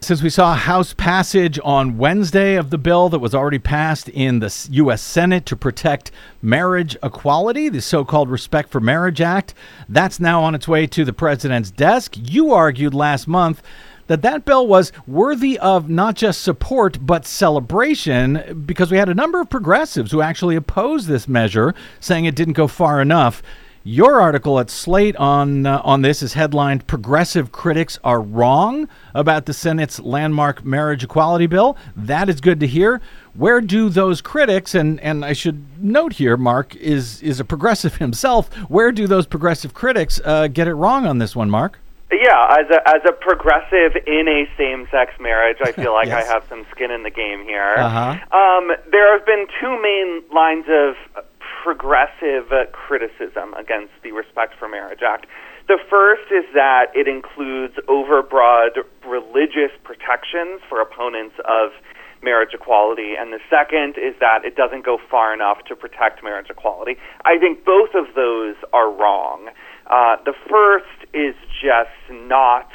[0.00, 4.38] since we saw House passage on Wednesday of the bill that was already passed in
[4.38, 5.02] the U.S.
[5.02, 9.54] Senate to protect marriage equality, the so called Respect for Marriage Act,
[9.88, 12.14] that's now on its way to the president's desk.
[12.16, 13.62] You argued last month
[14.06, 19.14] that that bill was worthy of not just support but celebration because we had a
[19.14, 23.42] number of progressives who actually opposed this measure, saying it didn't go far enough.
[23.84, 29.46] Your article at Slate on uh, on this is headlined "Progressive Critics Are Wrong About
[29.46, 33.00] the Senate's Landmark Marriage Equality Bill." That is good to hear.
[33.34, 37.96] Where do those critics and and I should note here, Mark is is a progressive
[38.04, 38.52] himself.
[38.68, 41.78] Where do those progressive critics uh, get it wrong on this one, Mark?
[42.10, 46.26] Yeah, as a as a progressive in a same-sex marriage, I feel like Yes.
[46.28, 47.74] I have some skin in the game here.
[47.76, 48.36] Uh-huh.
[48.36, 51.24] Um, there have been two main lines of
[51.68, 55.26] progressive uh, criticism against the Respect for Marriage Act.
[55.68, 61.76] The first is that it includes overbroad religious protections for opponents of
[62.22, 66.48] marriage equality, and the second is that it doesn't go far enough to protect marriage
[66.48, 66.96] equality.
[67.26, 69.50] I think both of those are wrong.
[69.86, 72.72] Uh, the first is just not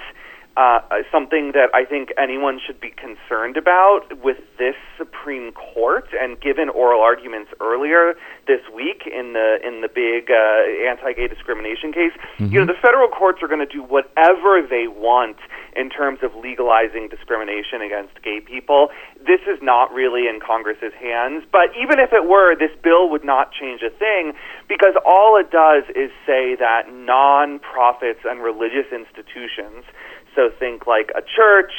[0.55, 0.79] uh,
[1.11, 6.07] something that I think anyone should be concerned about with this Supreme Court.
[6.19, 8.13] And given oral arguments earlier
[8.45, 13.07] this week in the in the big uh, anti-gay discrimination case, you know the federal
[13.07, 15.37] courts are going to do whatever they want
[15.75, 18.89] in terms of legalizing discrimination against gay people.
[19.25, 21.45] This is not really in Congress's hands.
[21.51, 24.33] But even if it were, this bill would not change a thing
[24.69, 29.85] because all it does is say that non-profits and religious institutions
[30.35, 31.71] so think like a church,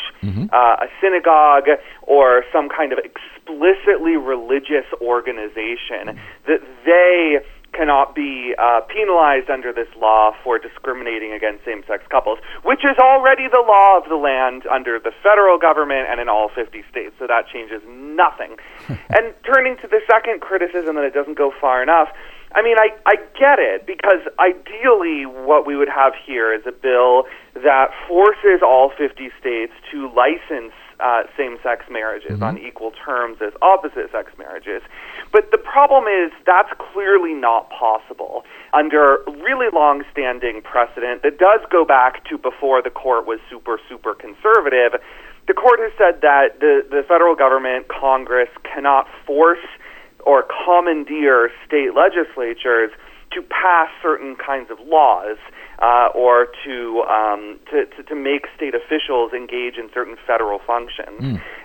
[0.52, 1.68] uh, a synagogue,
[2.02, 7.40] or some kind of explicitly religious organization, that they
[7.74, 12.96] cannot be uh, penalized under this law for discriminating against same sex couples, which is
[12.98, 17.14] already the law of the land under the federal government and in all 50 states.
[17.18, 18.56] So that changes nothing.
[18.88, 22.08] and turning to the second criticism that it doesn't go far enough,
[22.54, 26.72] I mean, I, I get it because ideally, what we would have here is a
[26.72, 33.38] bill that forces all 50 states to license uh, same sex marriages on equal terms
[33.44, 34.80] as opposite sex marriages.
[35.32, 41.60] But the problem is that's clearly not possible under really long standing precedent that does
[41.70, 45.00] go back to before the court was super, super conservative.
[45.46, 49.66] The court has said that the, the federal government, Congress, cannot force
[50.24, 52.90] or commandeer state legislatures
[53.32, 55.36] to pass certain kinds of laws
[55.82, 61.18] uh, or to, um, to, to to make state officials engage in certain federal functions.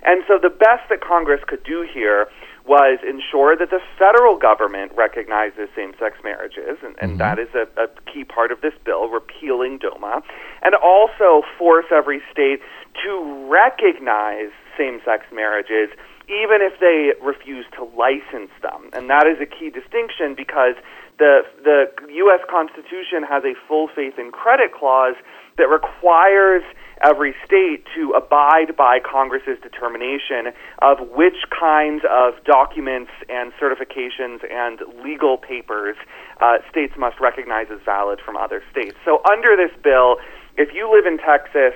[0.04, 2.28] And so the best that Congress could do here
[2.66, 7.88] was ensure that the federal government recognizes same-sex marriages, and, and that is a, a
[8.12, 10.22] key part of this bill, repealing DOMA,
[10.62, 12.62] and also force every state
[13.04, 15.90] to recognize same-sex marriages
[16.30, 18.94] even if they refuse to license them.
[18.94, 20.78] And that is a key distinction because
[21.18, 21.90] the the
[22.24, 25.16] US Constitution has a full faith and credit clause
[25.58, 26.64] that requires
[27.04, 34.80] every state to abide by Congress's determination of which kinds of documents and certifications and
[35.04, 35.96] legal papers
[36.42, 38.96] uh, states must recognize as valid from other states.
[39.06, 40.18] So under this bill,
[40.58, 41.74] if you live in Texas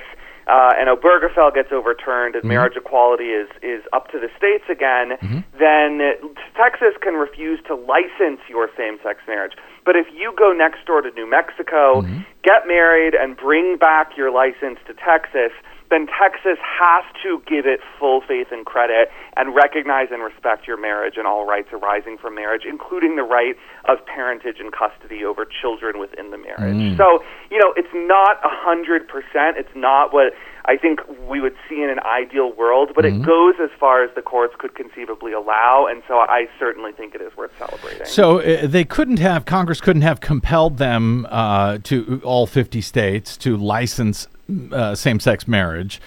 [0.47, 2.49] uh, and Obergefell gets overturned and mm-hmm.
[2.49, 5.39] marriage equality is, is up to the states again, mm-hmm.
[5.57, 6.13] then
[6.55, 9.53] Texas can refuse to license your same sex marriage.
[9.85, 12.21] But if you go next door to New Mexico, mm-hmm.
[12.43, 15.51] get married, and bring back your license to Texas,
[15.93, 20.77] then Texas has to give it full faith and credit and recognize and respect your
[20.77, 25.45] marriage and all rights arising from marriage, including the right of parentage and custody over
[25.45, 26.75] children within the marriage.
[26.75, 26.97] Mm.
[26.97, 29.57] So, you know, it's not a hundred percent.
[29.57, 30.33] It's not what
[30.65, 34.09] I think we would see in an ideal world, but it goes as far as
[34.15, 38.05] the courts could conceivably allow, and so I certainly think it is worth celebrating.
[38.05, 43.35] So uh, they couldn't have Congress couldn't have compelled them uh, to all 50 states
[43.37, 44.27] to license
[44.71, 46.01] uh, same-sex marriage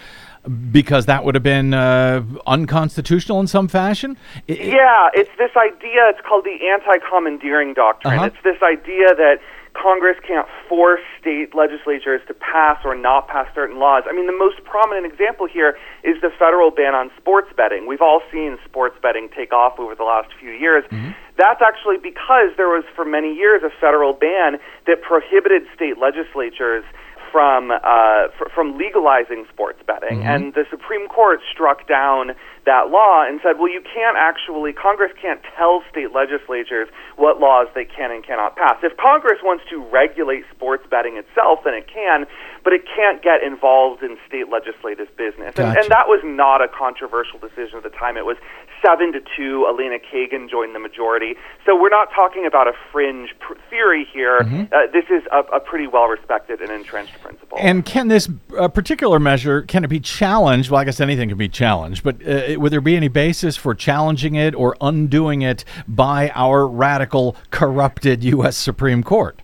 [0.71, 4.15] because that would have been uh, unconstitutional in some fashion.
[4.47, 6.07] I- I- Yeah, it's this idea.
[6.09, 8.13] It's called the anti-commandeering doctrine.
[8.13, 8.25] Uh-huh.
[8.27, 9.39] It's this idea that
[9.73, 14.03] Congress can't force state legislatures to pass or not pass certain laws.
[14.09, 17.85] I mean, the most prominent example here is the federal ban on sports betting.
[17.85, 20.83] We've all seen sports betting take off over the last few years.
[20.85, 21.11] Mm-hmm.
[21.37, 24.57] That's actually because there was, for many years, a federal ban
[24.87, 26.83] that prohibited state legislatures
[27.31, 30.27] from uh, fr- from legalizing sports betting, mm-hmm.
[30.27, 32.31] and the Supreme Court struck down
[32.65, 37.67] that law and said, well, you can't actually Congress can't tell state legislatures what laws
[37.73, 38.75] they can and cannot pass.
[38.83, 42.25] If Congress wants to regulate sports betting itself, then it can,
[42.63, 45.55] but it can't get involved in state legislative business.
[45.55, 45.63] Gotcha.
[45.63, 48.17] And, and that was not a controversial decision at the time.
[48.17, 48.37] It was
[48.85, 49.65] seven to two.
[49.67, 51.35] Elena Kagan joined the majority.
[51.65, 54.39] So we're not talking about a fringe pr- theory here.
[54.39, 54.73] Mm-hmm.
[54.73, 57.57] Uh, this is a, a pretty well respected and entrenched principle.
[57.59, 60.69] And can this uh, particular measure can it be challenged?
[60.69, 63.75] Well, I guess anything can be challenged, but uh, would there be any basis for
[63.75, 68.57] challenging it or undoing it by our radical, corrupted U.S.
[68.57, 69.41] Supreme Court?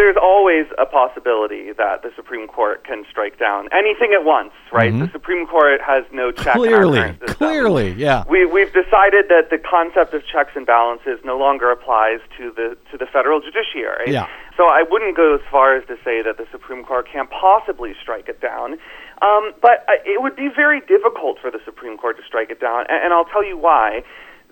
[0.00, 4.90] There's always a possibility that the Supreme Court can strike down anything at once, right?
[4.90, 5.04] Mm-hmm.
[5.04, 6.54] The Supreme Court has no check.
[6.54, 8.24] Clearly, clearly, yeah.
[8.26, 12.78] We, we've decided that the concept of checks and balances no longer applies to the
[12.90, 14.10] to the federal judiciary.
[14.10, 14.26] Yeah.
[14.56, 17.92] So I wouldn't go as far as to say that the Supreme Court can't possibly
[18.00, 18.78] strike it down.
[19.20, 22.58] Um, but uh, it would be very difficult for the Supreme Court to strike it
[22.58, 24.02] down, and, and I'll tell you why.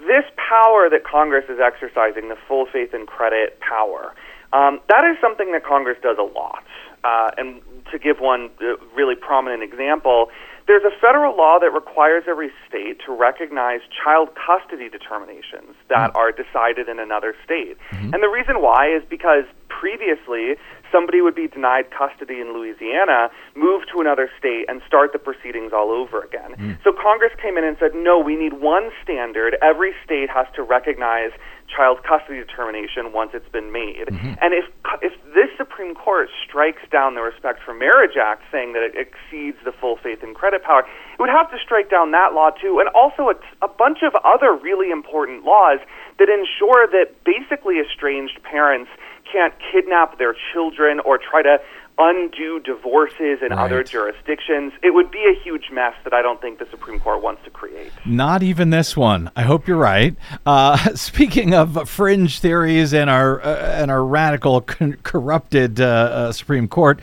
[0.06, 4.14] This power that Congress is exercising, the full faith and credit power,
[4.52, 6.64] um, that is something that Congress does a lot.
[7.04, 7.60] Uh, and
[7.92, 10.30] to give one uh, really prominent example,
[10.66, 16.18] there's a federal law that requires every state to recognize child custody determinations that mm-hmm.
[16.18, 17.78] are decided in another state.
[17.90, 18.14] Mm-hmm.
[18.14, 20.56] And the reason why is because previously
[20.90, 25.72] somebody would be denied custody in Louisiana, move to another state, and start the proceedings
[25.72, 26.54] all over again.
[26.56, 26.82] Mm.
[26.84, 29.56] So Congress came in and said, no, we need one standard.
[29.62, 31.30] Every state has to recognize
[31.68, 34.08] child custody determination once it's been made.
[34.08, 34.34] Mm-hmm.
[34.40, 34.64] And if
[35.02, 39.58] if this Supreme Court strikes down the Respect for Marriage Act, saying that it exceeds
[39.64, 42.80] the full faith and credit power, it would have to strike down that law too,
[42.80, 45.78] and also a, a bunch of other really important laws
[46.18, 48.90] that ensure that basically estranged parents
[49.32, 51.58] can't kidnap their children or try to
[51.98, 53.58] undo divorces in right.
[53.58, 54.72] other jurisdictions.
[54.82, 57.50] It would be a huge mess that I don't think the Supreme Court wants to
[57.50, 57.92] create.
[58.06, 59.30] Not even this one.
[59.34, 60.16] I hope you're right.
[60.46, 66.32] Uh, speaking of fringe theories and our uh, and our radical con- corrupted uh, uh
[66.32, 67.00] Supreme Court.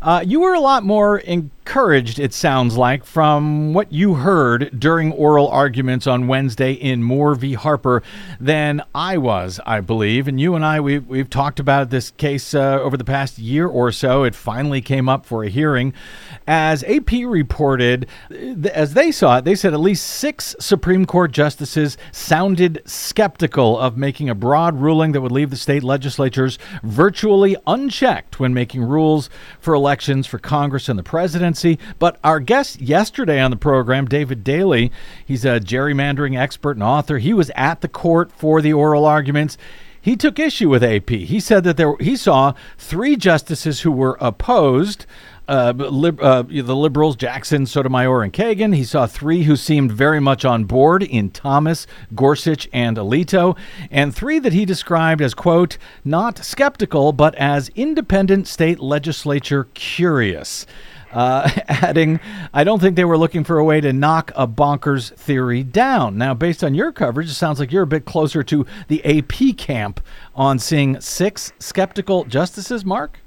[0.00, 1.18] Uh, you were a lot more
[1.66, 7.34] encouraged, it sounds like, from what you heard during oral arguments on Wednesday in Moore
[7.34, 7.54] v.
[7.54, 8.04] Harper
[8.38, 10.28] than I was, I believe.
[10.28, 13.66] And you and I, we've, we've talked about this case uh, over the past year
[13.66, 14.22] or so.
[14.22, 15.92] It finally came up for a hearing.
[16.46, 21.98] As AP reported, as they saw it, they said at least six Supreme Court justices
[22.12, 28.38] sounded skeptical of making a broad ruling that would leave the state legislatures virtually unchecked
[28.38, 31.02] when making rules for elections for Congress and the
[31.98, 34.92] But our guest yesterday on the program, David Daley,
[35.24, 37.18] he's a gerrymandering expert and author.
[37.18, 39.56] He was at the court for the oral arguments
[40.06, 41.10] he took issue with AP.
[41.10, 45.04] He said that there he saw three justices who were opposed
[45.48, 48.74] uh, lib, uh, the liberals, Jackson, Sotomayor, and Kagan.
[48.74, 53.56] He saw three who seemed very much on board in Thomas, Gorsuch, and Alito,
[53.90, 60.66] and three that he described as, quote, not skeptical, but as independent state legislature curious.
[61.12, 62.20] Uh, adding,
[62.52, 66.18] I don't think they were looking for a way to knock a bonkers theory down.
[66.18, 69.56] Now, based on your coverage, it sounds like you're a bit closer to the AP
[69.56, 70.00] camp
[70.34, 73.20] on seeing six skeptical justices, Mark?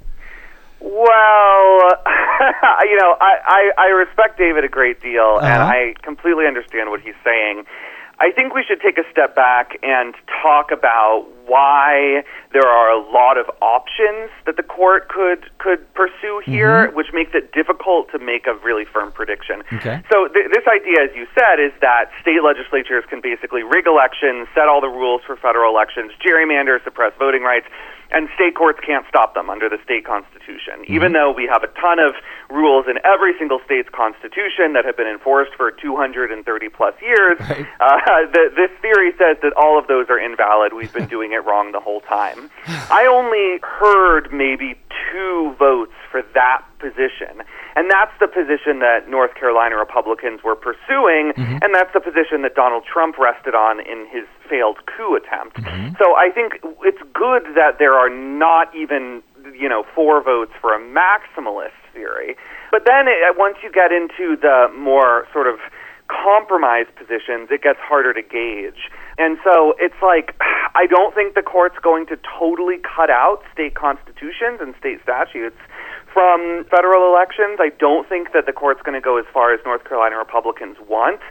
[0.81, 0.95] Well,
[2.87, 5.45] you know, I, I, I respect David a great deal, uh-huh.
[5.45, 7.65] and I completely understand what he's saying.
[8.21, 10.13] I think we should take a step back and
[10.43, 16.41] talk about why there are a lot of options that the court could could pursue
[16.45, 16.95] here, mm-hmm.
[16.97, 19.63] which makes it difficult to make a really firm prediction.
[19.71, 20.03] Okay.
[20.11, 24.47] So th- this idea, as you said, is that state legislatures can basically rig elections,
[24.53, 27.67] set all the rules for federal elections, gerrymander, suppress voting rights
[28.11, 30.81] and state courts can't stop them under the state constitution.
[30.81, 30.93] Mm-hmm.
[30.93, 32.15] Even though we have a ton of
[32.49, 36.33] rules in every single state's constitution that have been enforced for 230
[36.69, 37.67] plus years, right.
[37.79, 40.73] uh, the, this theory says that all of those are invalid.
[40.73, 42.49] We've been doing it wrong the whole time.
[42.67, 44.75] I only heard maybe
[45.11, 47.43] two votes for that position.
[47.75, 51.61] And that's the position that North Carolina Republicans were pursuing, mm-hmm.
[51.61, 55.57] and that's the position that Donald Trump rested on in his failed coup attempt.
[55.57, 55.95] Mm-hmm.
[56.01, 59.21] So I think it's good that there are not even,
[59.53, 62.35] you know, four votes for a maximalist theory.
[62.71, 65.59] But then it, once you get into the more sort of
[66.09, 68.89] compromise positions, it gets harder to gauge.
[69.17, 70.35] And so it's like,
[70.75, 75.57] I don't think the court's going to totally cut out state constitutions and state statutes
[76.13, 77.59] from federal elections.
[77.59, 80.77] I don't think that the court's going to go as far as North Carolina Republicans
[80.87, 81.21] want.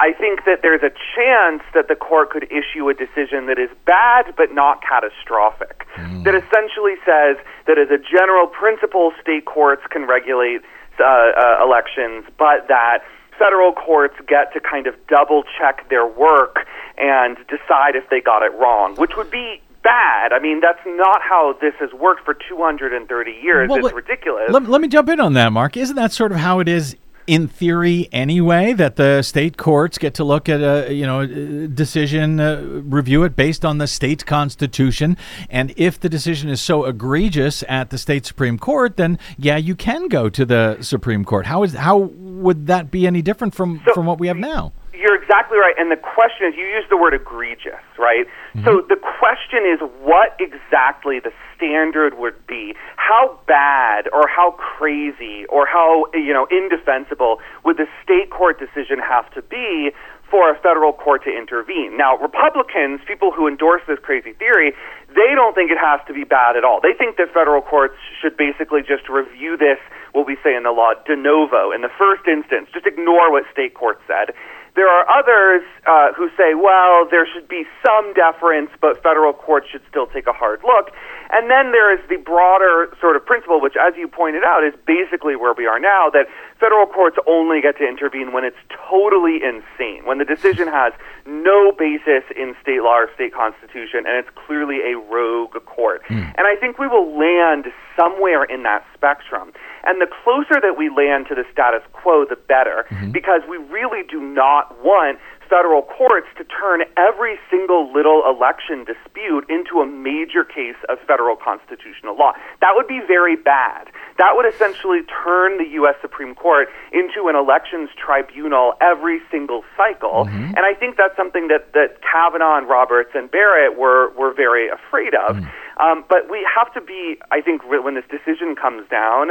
[0.00, 3.70] I think that there's a chance that the court could issue a decision that is
[3.84, 5.86] bad but not catastrophic.
[5.96, 6.22] Mm.
[6.22, 10.62] That essentially says that as a general principle, state courts can regulate
[11.00, 13.02] uh, uh, elections, but that
[13.38, 16.66] federal courts get to kind of double check their work
[16.96, 20.32] and decide if they got it wrong, which would be bad.
[20.32, 23.68] I mean, that's not how this has worked for 230 years.
[23.68, 24.50] Well, it's ridiculous.
[24.50, 25.76] Let, let me jump in on that, Mark.
[25.76, 30.14] Isn't that sort of how it is in theory anyway that the state courts get
[30.14, 31.26] to look at a you know
[31.68, 35.14] decision uh, review it based on the state constitution
[35.50, 39.74] and if the decision is so egregious at the state supreme court then yeah you
[39.74, 43.82] can go to the supreme court how is how would that be any different from
[43.84, 45.74] so, from what we have now you're exactly right.
[45.78, 48.26] And the question is, you use the word egregious, right?
[48.26, 48.64] Mm-hmm.
[48.64, 52.74] So the question is, what exactly the standard would be?
[52.96, 58.98] How bad or how crazy or how, you know, indefensible would the state court decision
[58.98, 59.90] have to be
[60.30, 61.96] for a federal court to intervene.
[61.96, 64.76] Now, Republicans, people who endorse this crazy theory,
[65.08, 66.80] they don't think it has to be bad at all.
[66.82, 69.80] They think that federal courts should basically just review this,
[70.12, 73.44] what we say in the law, de novo, in the first instance, just ignore what
[73.52, 74.36] state courts said.
[74.78, 79.66] There are others uh, who say, well, there should be some deference, but federal courts
[79.66, 80.94] should still take a hard look.
[81.34, 84.78] And then there is the broader sort of principle, which, as you pointed out, is
[84.86, 86.30] basically where we are now that
[86.60, 88.58] federal courts only get to intervene when it's
[88.90, 90.92] totally insane, when the decision has
[91.26, 96.02] no basis in state law or state constitution, and it's clearly a rogue court.
[96.08, 96.34] Mm.
[96.36, 99.52] And I think we will land somewhere in that spectrum.
[99.84, 103.10] And the closer that we land to the status quo, the better, mm-hmm.
[103.10, 105.18] because we really do not want
[105.48, 111.36] federal courts to turn every single little election dispute into a major case of federal
[111.36, 112.32] constitutional law.
[112.60, 113.88] That would be very bad.
[114.18, 115.94] That would essentially turn the U.S.
[116.00, 120.26] Supreme Court into an elections tribunal every single cycle.
[120.26, 120.56] Mm-hmm.
[120.56, 124.68] And I think that's something that, that Kavanaugh and Roberts and Barrett were, were very
[124.68, 125.36] afraid of.
[125.36, 125.82] Mm-hmm.
[125.82, 129.30] Um, but we have to be, I think, when this decision comes down,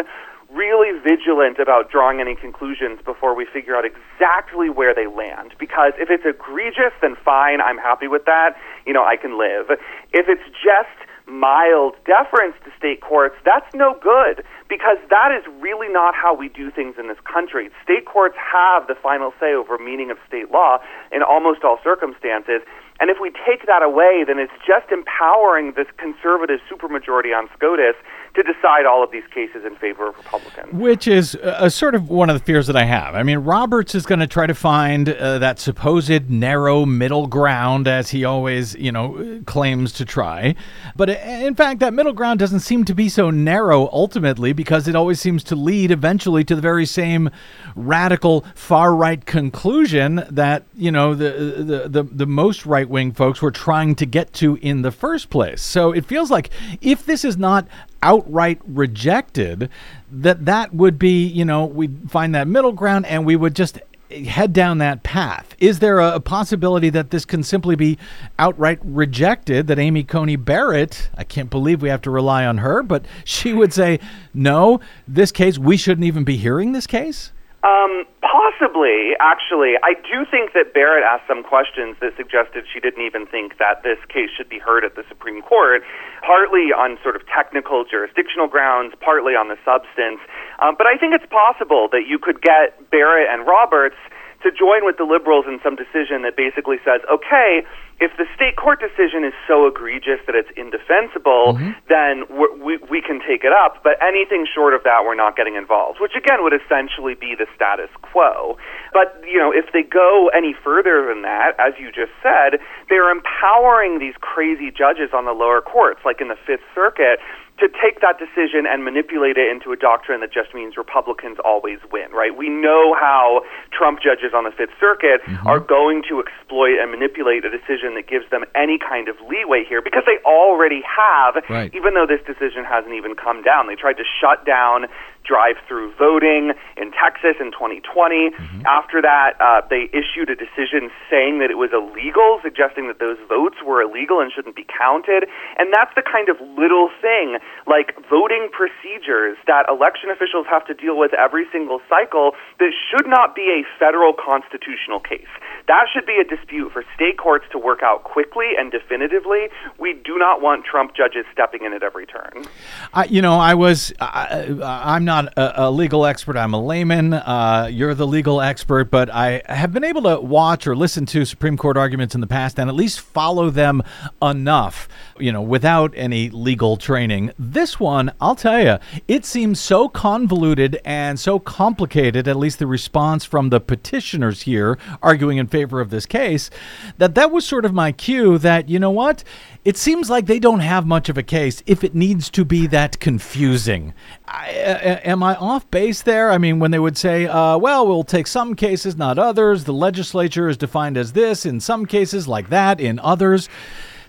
[0.53, 5.53] really vigilant about drawing any conclusions before we figure out exactly where they land.
[5.59, 8.55] Because if it's egregious, then fine, I'm happy with that.
[8.85, 9.69] You know, I can live.
[10.13, 10.95] If it's just
[11.27, 16.47] mild deference to state courts, that's no good because that is really not how we
[16.47, 17.69] do things in this country.
[17.83, 20.79] State courts have the final say over meaning of state law
[21.11, 22.61] in almost all circumstances.
[22.99, 27.95] And if we take that away, then it's just empowering this conservative supermajority on SCOTUS
[28.37, 30.71] to decide all of these cases in favor of Republicans.
[30.71, 33.15] Which is a, sort of one of the fears that I have.
[33.15, 37.87] I mean, Roberts is going to try to find uh, that supposed narrow middle ground,
[37.87, 40.53] as he always, you know, claims to try.
[40.95, 44.87] But uh, in fact, that middle ground doesn't seem to be so narrow ultimately because
[44.87, 47.31] it always seems to lead eventually to the very same
[47.75, 53.41] radical far right conclusion that, you know, the, the, the, the most right wing folks
[53.41, 55.63] were trying to get to in the first place.
[55.63, 57.67] So it feels like if this is not
[58.01, 59.69] outright rejected,
[60.11, 63.79] that that would be, you know, we'd find that middle ground and we would just
[64.09, 65.55] head down that path.
[65.59, 67.97] Is there a, possibility that this can simply be
[68.39, 69.67] outright rejected?
[69.67, 73.53] That Amy Coney Barrett, I can't believe we have to rely on her, but she
[73.53, 73.99] would say,
[74.33, 77.31] no, this case, we shouldn't even be hearing this case?
[77.63, 79.73] Um, possibly, actually.
[79.81, 83.81] I do think that Barrett asked some questions that suggested she didn't even think that
[83.81, 85.81] this case should be heard at the Supreme Court,
[86.21, 90.21] partly on sort of technical jurisdictional grounds, partly on the substance.
[90.59, 93.97] Um, but I think it's possible that you could get Barrett and Roberts
[94.43, 97.65] to join with the liberals in some decision that basically says, okay,
[97.99, 101.73] if the state court decision is so egregious that it's indefensible, mm-hmm.
[101.89, 102.29] then
[102.61, 103.81] we, we can take it up.
[103.81, 107.49] But anything short of that, we're not getting involved, which again would essentially be the
[107.57, 108.57] status quo.
[108.93, 113.09] But, you know, if they go any further than that, as you just said, they're
[113.09, 117.17] empowering these crazy judges on the lower courts, like in the Fifth Circuit,
[117.59, 121.79] to take that decision and manipulate it into a doctrine that just means Republicans always
[121.91, 122.37] win, right?
[122.37, 123.41] We know how
[123.73, 125.47] Trump judges on the Fifth Circuit mm-hmm.
[125.47, 129.65] are going to exploit and manipulate a decision that gives them any kind of leeway
[129.65, 131.73] here because they already have, right.
[131.73, 133.65] even though this decision hasn't even come down.
[133.65, 134.85] They tried to shut down
[135.27, 138.31] drive through voting in Texas in 2020.
[138.63, 143.19] After that, uh, they issued a decision saying that it was illegal, suggesting that those
[143.27, 145.27] votes were illegal and shouldn't be counted.
[145.59, 150.73] And that's the kind of little thing, like voting procedures, that election officials have to
[150.73, 155.29] deal with every single cycle that should not be a federal constitutional case.
[155.67, 159.49] That should be a dispute for state courts to work out quickly and definitively.
[159.77, 162.45] We do not want Trump judges stepping in at every turn.
[162.93, 163.91] I, you know, I was.
[163.99, 166.37] I, I'm not a, a legal expert.
[166.37, 167.13] I'm a layman.
[167.13, 171.25] Uh, you're the legal expert, but I have been able to watch or listen to
[171.25, 173.81] Supreme Court arguments in the past and at least follow them
[174.21, 174.87] enough.
[175.19, 177.31] You know, without any legal training.
[177.39, 182.27] This one, I'll tell you, it seems so convoluted and so complicated.
[182.27, 186.51] At least the response from the petitioners here arguing in favor of this case,
[186.99, 188.37] that that was sort of my cue.
[188.37, 189.23] That you know what
[189.67, 192.67] it seems like they don't have much of a case if it needs to be
[192.67, 193.93] that confusing.
[194.25, 196.31] I, uh, am I off base there?
[196.31, 199.65] I mean, when they would say, uh, well, we'll take some cases, not others.
[199.65, 203.49] The legislature is defined as this in some cases, like that in others.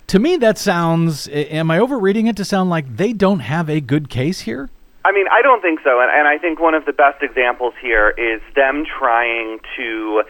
[0.06, 3.80] To me, that sounds, am I overreading it to sound like they don't have a
[3.80, 4.70] good case here?
[5.04, 6.00] I mean, I don't think so.
[6.00, 10.22] And, and I think one of the best examples here is them trying to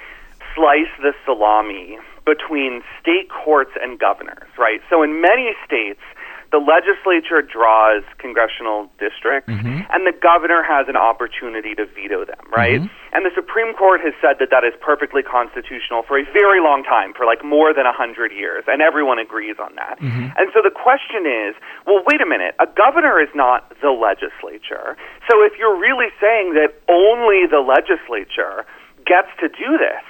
[0.54, 1.98] slice the salami
[2.28, 4.80] between state courts and governors, right?
[4.92, 6.04] So in many states,
[6.52, 9.84] the legislature draws congressional districts, Mm-hmm.
[9.92, 12.80] and the governor has an opportunity to veto them, right?
[13.12, 16.84] And the Supreme Court has said that that is perfectly constitutional for a very long
[16.84, 19.96] time, for like more than a hundred years, and everyone agrees on that.
[20.40, 21.52] And so the question is,
[21.84, 24.96] well, wait a minute, a governor is not the legislature.
[25.28, 28.64] So if you're really saying that only the legislature
[29.04, 30.04] gets to do this,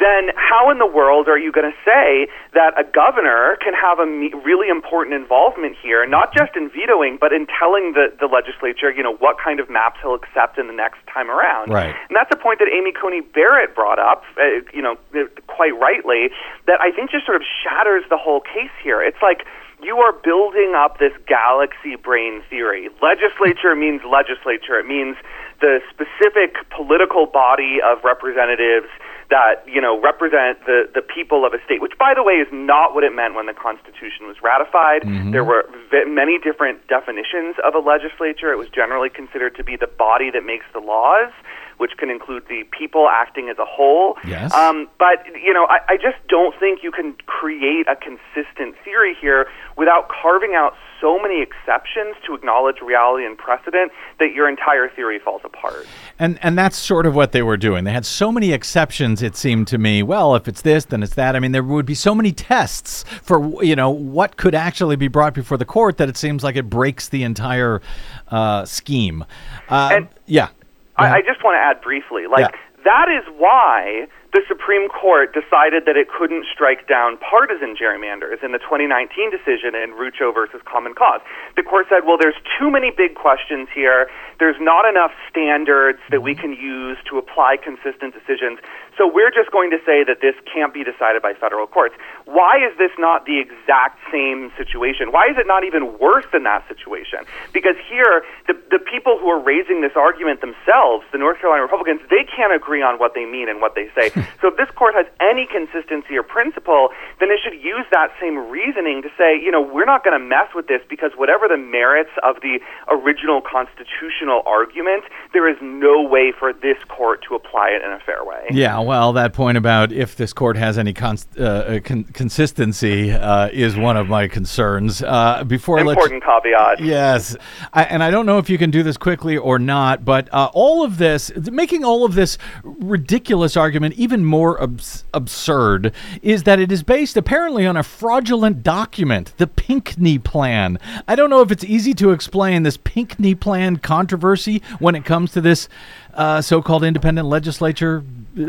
[0.00, 2.26] then how in the world are you going to say
[2.56, 7.18] that a governor can have a me- really important involvement here, not just in vetoing,
[7.20, 10.66] but in telling the, the legislature, you know, what kind of maps he'll accept in
[10.66, 11.70] the next time around?
[11.70, 11.94] Right.
[12.08, 15.76] And that's a point that Amy Coney Barrett brought up, uh, you know, uh, quite
[15.78, 16.32] rightly,
[16.66, 19.04] that I think just sort of shatters the whole case here.
[19.04, 19.44] It's like
[19.82, 22.88] you are building up this galaxy brain theory.
[23.02, 24.80] Legislature means legislature.
[24.80, 25.16] It means
[25.60, 28.88] the specific political body of representatives
[29.30, 32.48] that you know represent the the people of a state, which by the way is
[32.52, 35.02] not what it meant when the Constitution was ratified.
[35.32, 38.52] There were v- many different definitions of a legislature.
[38.52, 41.30] It was generally considered to be the body that makes the laws,
[41.78, 44.16] which can include the people acting as a whole.
[44.26, 44.52] Yes.
[44.52, 49.16] Um, but you know, I, I just don't think you can create a consistent theory
[49.20, 54.88] here without carving out so many exceptions to acknowledge reality and precedent that your entire
[54.88, 55.86] theory falls apart.
[56.20, 57.84] And and that's sort of what they were doing.
[57.84, 59.22] They had so many exceptions.
[59.22, 60.02] It seemed to me.
[60.02, 61.34] Well, if it's this, then it's that.
[61.34, 65.08] I mean, there would be so many tests for you know what could actually be
[65.08, 67.80] brought before the court that it seems like it breaks the entire
[68.28, 69.24] uh, scheme.
[69.70, 70.50] Uh, yeah.
[70.96, 72.60] I, I just want to add briefly, like Yeah.
[72.84, 78.52] That is why the Supreme Court decided that it couldn't strike down partisan gerrymanders in
[78.54, 81.20] the 2019 decision in Rucho versus Common Cause.
[81.56, 84.06] The court said, well, there's too many big questions here.
[84.38, 86.40] There's not enough standards that we mm-hmm.
[86.40, 88.62] can use to apply consistent decisions.
[89.00, 91.96] So we're just going to say that this can't be decided by federal courts.
[92.28, 95.08] Why is this not the exact same situation?
[95.08, 97.24] Why is it not even worse than that situation?
[97.56, 102.04] Because here, the, the people who are raising this argument themselves, the North Carolina Republicans,
[102.12, 104.12] they can't agree on what they mean and what they say.
[104.44, 106.92] so if this court has any consistency or principle,
[107.24, 110.20] then it should use that same reasoning to say, you know, we're not going to
[110.20, 112.60] mess with this because whatever the merits of the
[112.92, 118.00] original constitutional argument, there is no way for this court to apply it in a
[118.04, 118.44] fair way.
[118.52, 123.10] Yeah, well, that point about if this court has any const- uh, uh, con- consistency
[123.12, 125.02] uh, is one of my concerns.
[125.02, 126.80] Uh, before I let you- Important caveat.
[126.80, 127.36] Yes,
[127.72, 130.50] I, and I don't know if you can do this quickly or not, but uh,
[130.52, 136.58] all of this, making all of this ridiculous argument even more abs- absurd, is that
[136.58, 140.78] it is based apparently on a fraudulent document, the Pinckney Plan.
[141.06, 145.32] I don't know if it's easy to explain this Pinckney Plan controversy when it comes
[145.32, 145.68] to this
[146.14, 148.02] uh, so-called independent legislature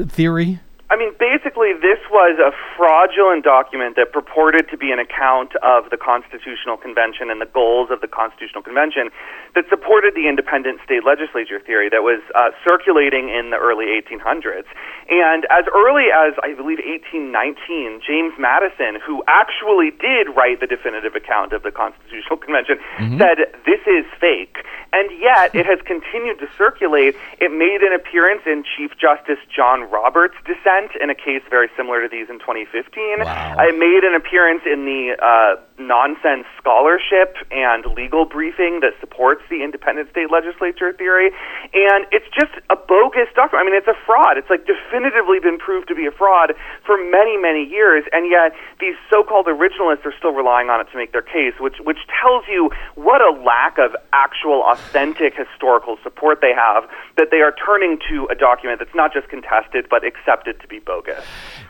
[0.10, 0.60] theory.
[0.92, 5.88] I mean, basically, this was a fraudulent document that purported to be an account of
[5.88, 9.08] the Constitutional Convention and the goals of the Constitutional Convention
[9.56, 14.68] that supported the independent state legislature theory that was uh, circulating in the early 1800s.
[15.08, 21.16] And as early as, I believe, 1819, James Madison, who actually did write the definitive
[21.16, 22.84] account of the Constitutional Convention,
[23.16, 24.60] said, This is fake.
[24.92, 27.16] And yet, it has continued to circulate.
[27.40, 32.02] It made an appearance in Chief Justice John Roberts' dissent in a case very similar
[32.02, 33.22] to these in 2015.
[33.22, 39.64] I made an appearance in the uh, nonsense scholarship and legal briefing that supports the
[39.64, 41.30] independent state legislature theory,
[41.74, 43.62] and it's just a bogus document.
[43.62, 44.38] I mean, it's a fraud.
[44.38, 46.54] It's like definitively been proved to be a fraud
[46.86, 50.98] for many, many years, and yet these so-called originalists are still relying on it to
[50.98, 56.40] make their case, which which tells you what a lack of actual authentic historical support
[56.42, 60.60] they have that they are turning to a document that's not just contested but accepted
[60.62, 61.24] to be bogus.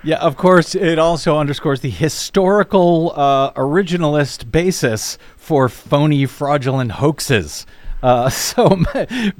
[0.04, 7.66] Yeah, of course, it also underscores the historical uh, originalist basis for phony, fraudulent hoaxes.
[8.04, 8.84] Uh, so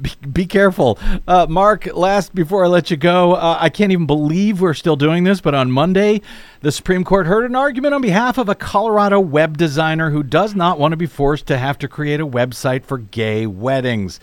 [0.00, 0.98] be, be careful.
[1.26, 4.96] Uh, Mark, last before I let you go, uh, I can't even believe we're still
[4.96, 6.20] doing this, but on Monday,
[6.60, 10.54] the Supreme Court heard an argument on behalf of a Colorado web designer who does
[10.54, 14.18] not want to be forced to have to create a website for gay weddings.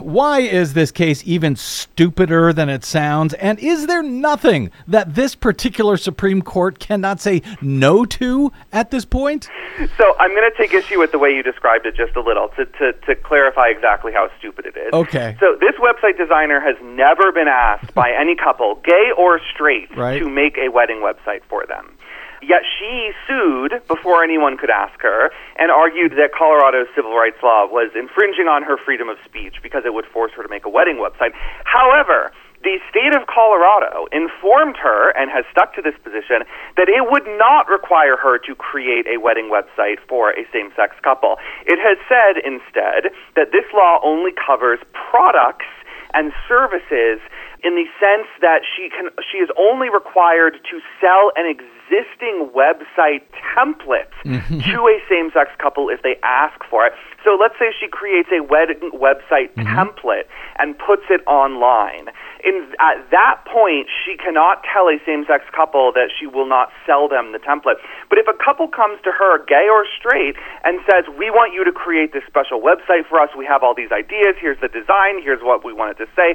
[0.00, 3.34] Why is this case even stupider than it sounds?
[3.34, 9.04] And is there nothing that this particular Supreme Court cannot say no to at this
[9.04, 9.48] point?
[9.96, 12.48] So I'm going to take issue with the way you described it just a little
[12.56, 14.92] to, to, to clarify exactly how stupid it is.
[14.92, 15.36] Okay.
[15.40, 20.18] So this website designer has never been asked by any couple, gay or straight, Right.
[20.18, 21.96] to make a wedding website for them.
[22.42, 27.66] Yet she sued before anyone could ask her and argued that Colorado's civil rights law
[27.70, 30.68] was infringing on her freedom of speech because it would force her to make a
[30.68, 31.30] wedding website.
[31.64, 32.32] However,
[32.62, 36.46] the state of Colorado informed her and has stuck to this position
[36.78, 40.94] that it would not require her to create a wedding website for a same sex
[41.02, 41.38] couple.
[41.66, 45.66] It has said instead that this law only covers products
[46.14, 47.18] and services
[47.62, 53.22] in the sense that she can she is only required to sell an existing website
[53.54, 54.58] template mm-hmm.
[54.58, 56.92] to a same-sex couple if they ask for it.
[57.24, 59.68] So let's say she creates a wedding website mm-hmm.
[59.68, 60.26] template
[60.58, 62.08] and puts it online.
[62.42, 67.06] In at that point, she cannot tell a same-sex couple that she will not sell
[67.06, 67.78] them the template.
[68.10, 70.34] But if a couple comes to her, gay or straight,
[70.64, 73.30] and says, "We want you to create this special website for us.
[73.38, 74.34] We have all these ideas.
[74.40, 75.22] Here's the design.
[75.22, 76.34] Here's what we wanted to say,"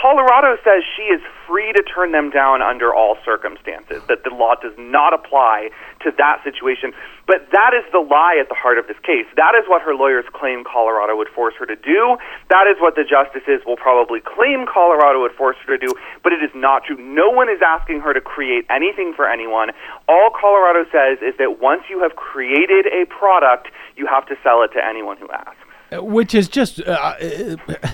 [0.00, 4.02] Colorado says she is free to turn them down under all circumstances.
[4.06, 5.70] That the law does not apply
[6.06, 6.92] to that situation.
[7.26, 9.26] But that is the lie at the heart of this case.
[9.34, 12.16] That is what her lawyers claim Colorado would force her to do.
[12.48, 15.92] That is what the justices will probably claim Colorado would force her to do.
[16.22, 16.96] But it is not true.
[16.96, 19.70] No one is asking her to create anything for anyone.
[20.06, 24.62] All Colorado says is that once you have created a product, you have to sell
[24.62, 25.58] it to anyone who asks.
[25.90, 26.80] Which is just.
[26.86, 27.88] Uh, uh,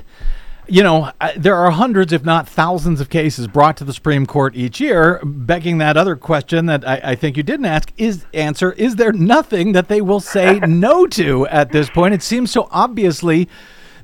[0.67, 4.55] you know, there are hundreds, if not thousands, of cases brought to the Supreme Court
[4.57, 8.73] each year, begging that other question that I, I think you didn't ask: is answer
[8.73, 12.15] is there nothing that they will say no to at this point?
[12.15, 13.49] It seems so obviously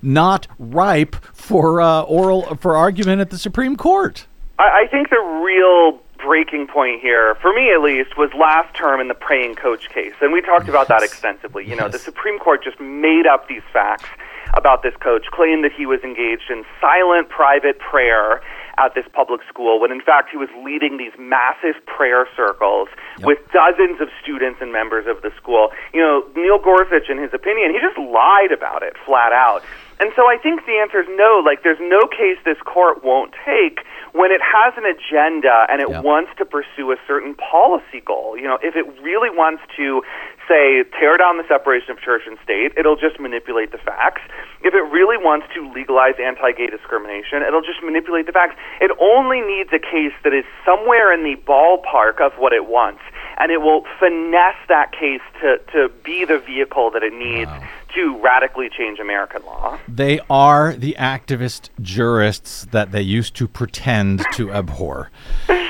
[0.03, 4.27] not ripe for uh, oral for argument at the Supreme Court.
[4.59, 9.01] I, I think the real breaking point here, for me at least, was last term
[9.01, 10.13] in the praying coach case.
[10.21, 11.67] And we talked about that extensively.
[11.67, 14.09] You know, the Supreme Court just made up these facts
[14.55, 18.41] about this coach, claimed that he was engaged in silent private prayer
[18.79, 22.89] at this public school when in fact he was leading these massive prayer circles
[23.21, 25.69] with dozens of students and members of the school.
[25.93, 29.63] You know, Neil Gorsuch, in his opinion, he just lied about it flat out.
[30.01, 31.43] And so I think the answer is no.
[31.45, 36.03] Like, there's no case this court won't take when it has an agenda and it
[36.03, 38.33] wants to pursue a certain policy goal.
[38.35, 40.03] You know, if it really wants to,
[40.51, 44.23] say, tear down the separation of church and state, it'll just manipulate the facts.
[44.63, 48.57] If it really wants to legalize anti gay discrimination, it'll just manipulate the facts.
[48.81, 53.03] It only needs a case that is somewhere in the ballpark of what it wants.
[53.39, 57.51] And it will finesse that case to, to be the vehicle that it needs
[57.95, 59.79] to radically change American law.
[59.89, 65.11] They are the activist jurists that they used to pretend to abhor.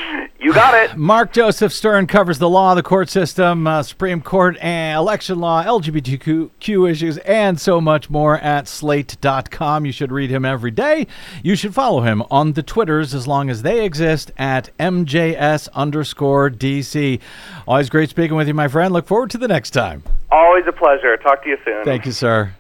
[0.51, 0.97] You got it.
[0.97, 5.63] Mark Joseph Stern covers the law, the court system, uh, Supreme Court, and election law,
[5.63, 9.87] LGBTQ issues, and so much more at slate.com.
[9.87, 11.07] You should read him every day.
[11.45, 16.51] You should follow him on the Twitters as long as they exist at MJS underscore
[16.51, 17.21] DC.
[17.69, 18.93] Always great speaking with you, my friend.
[18.93, 20.03] Look forward to the next time.
[20.33, 21.17] Always a pleasure.
[21.19, 21.85] Talk to you soon.
[21.85, 22.55] Thank you, sir.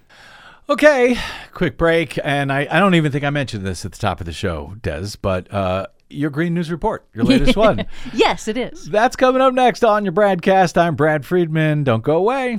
[0.68, 1.16] Okay,
[1.52, 2.20] quick break.
[2.22, 4.76] And I, I don't even think I mentioned this at the top of the show,
[4.80, 7.86] Des, but uh, your Green News Report, your latest one.
[8.12, 8.86] yes, it is.
[8.86, 10.76] That's coming up next on your BradCast.
[10.76, 11.84] I'm Brad Friedman.
[11.84, 12.58] Don't go away.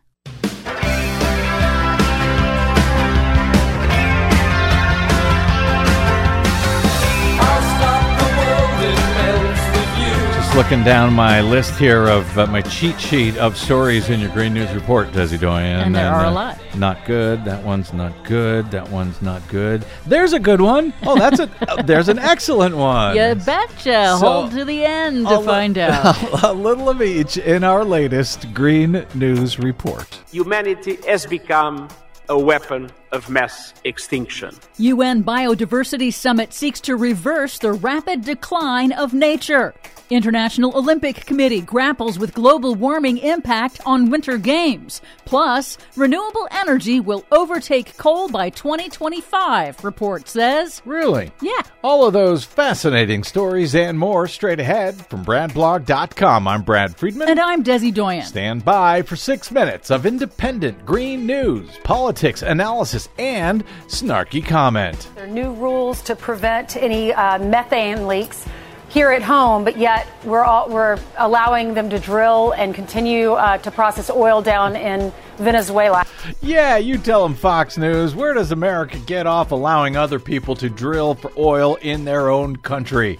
[10.51, 14.29] Just looking down my list here of uh, my cheat sheet of stories in your
[14.31, 15.79] Green News Report, Desi Doyen.
[15.79, 16.59] And there are a uh, lot.
[16.75, 17.45] Not good.
[17.45, 18.69] That one's not good.
[18.69, 19.85] That one's not good.
[20.05, 20.93] There's a good one.
[21.03, 21.49] Oh, that's a.
[21.71, 23.15] uh, there's an excellent one.
[23.15, 24.17] You betcha.
[24.19, 26.43] So- Hold to the end to li- find out.
[26.43, 30.05] a little of each in our latest Green News Report.
[30.33, 31.87] humanity has become
[32.27, 34.55] a weapon of mass extinction.
[34.77, 39.73] UN Biodiversity Summit seeks to reverse the rapid decline of nature.
[40.11, 45.01] International Olympic Committee grapples with global warming impact on winter games.
[45.23, 50.81] Plus, renewable energy will overtake coal by 2025, report says.
[50.83, 51.31] Really?
[51.41, 51.61] Yeah.
[51.81, 56.45] All of those fascinating stories and more straight ahead from BradBlog.com.
[56.45, 57.29] I'm Brad Friedman.
[57.29, 58.25] And I'm Desi Doyen.
[58.25, 65.09] Stand by for six minutes of independent green news, politics, analysis, and snarky comment.
[65.15, 68.45] There are new rules to prevent any uh, methane leaks
[68.89, 73.57] here at home, but yet we're all, we're allowing them to drill and continue uh,
[73.59, 76.05] to process oil down in Venezuela.
[76.41, 78.13] Yeah, you tell them, Fox News.
[78.13, 82.57] Where does America get off allowing other people to drill for oil in their own
[82.57, 83.17] country?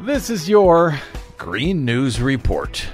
[0.00, 0.98] This is your
[1.38, 2.86] Green News Report.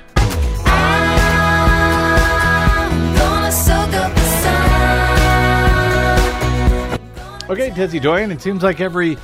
[7.50, 9.16] Okay, Desi Doyen, it seems like every,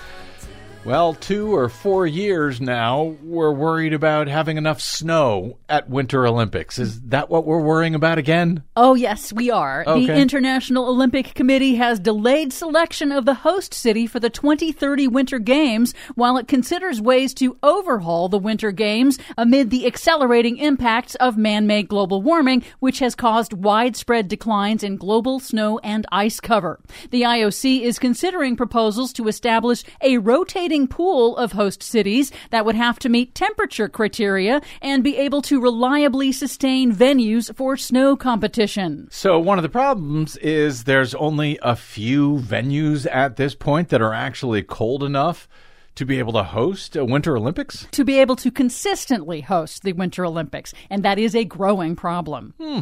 [0.85, 6.79] well, two or four years now, we're worried about having enough snow at Winter Olympics.
[6.79, 8.63] Is that what we're worrying about again?
[8.77, 9.83] Oh, yes, we are.
[9.87, 15.39] The International Olympic Committee has delayed selection of the host city for the 2030 Winter
[15.39, 21.39] Games while it considers ways to overhaul the Winter Games amid the accelerating impacts of
[21.39, 26.79] man made global warming, which has caused widespread declines in global snow and ice cover.
[27.11, 32.75] The IOC is considering proposals to establish a rotating pool of host cities that would
[32.75, 39.07] have to meet temperature criteria and be able to reliably sustain venues for snow competition.
[39.11, 44.03] So, one of the problems is there's only a few venues at this point that
[44.03, 45.49] are actually cold enough
[45.95, 47.87] to be able to host a Winter Olympics?
[47.93, 52.55] To be able to consistently host the Winter Olympics, and that is a growing problem.
[52.59, 52.81] Hmm.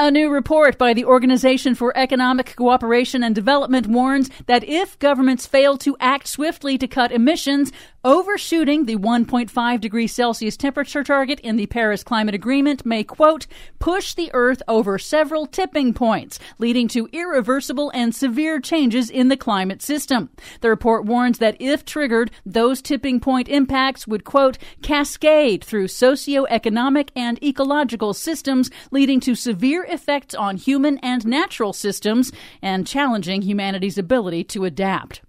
[0.00, 5.44] A new report by the Organization for Economic Cooperation and Development warns that if governments
[5.44, 7.72] fail to act swiftly to cut emissions,
[8.04, 13.48] overshooting the 1.5 degrees Celsius temperature target in the Paris Climate Agreement may, quote,
[13.80, 19.36] push the Earth over several tipping points, leading to irreversible and severe changes in the
[19.36, 20.30] climate system.
[20.60, 27.10] The report warns that if triggered, those tipping point impacts would, quote, cascade through socioeconomic
[27.16, 32.30] and ecological systems, leading to severe effects on human and natural systems
[32.60, 35.22] and challenging humanity's ability to adapt.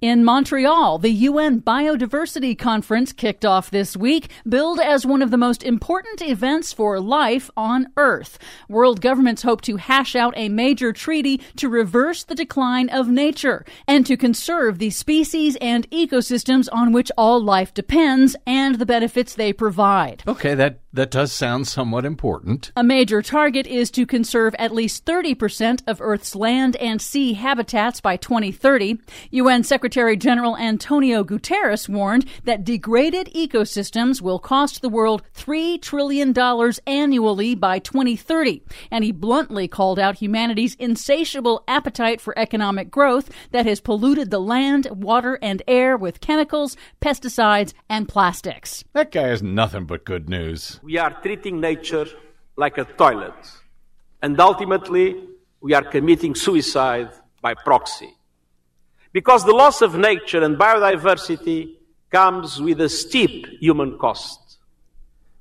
[0.00, 5.36] In Montreal, the UN Biodiversity Conference kicked off this week, billed as one of the
[5.36, 8.38] most important events for life on Earth.
[8.68, 13.64] World governments hope to hash out a major treaty to reverse the decline of nature
[13.86, 19.34] and to conserve the species and ecosystems on which all life depends and the benefits
[19.34, 20.22] they provide.
[20.26, 22.72] Okay, that, that does sound somewhat important.
[22.74, 28.00] A major target is to conserve at least 30% of Earth's land and sea habitats
[28.00, 28.98] by 2030.
[29.30, 36.34] UN Secretary General Antonio Guterres warned that degraded ecosystems will cost the world $3 trillion
[36.86, 38.62] annually by 2030.
[38.90, 44.40] And he bluntly called out humanity's insatiable appetite for economic growth that has polluted the
[44.40, 48.82] land, water, and air with chemicals, pesticides, and plastics.
[48.94, 50.80] That guy has nothing but good news.
[50.86, 52.06] We are treating nature
[52.56, 53.34] like a toilet.
[54.22, 55.20] And ultimately,
[55.60, 57.10] we are committing suicide
[57.42, 58.14] by proxy.
[59.12, 61.74] Because the loss of nature and biodiversity
[62.08, 64.58] comes with a steep human cost.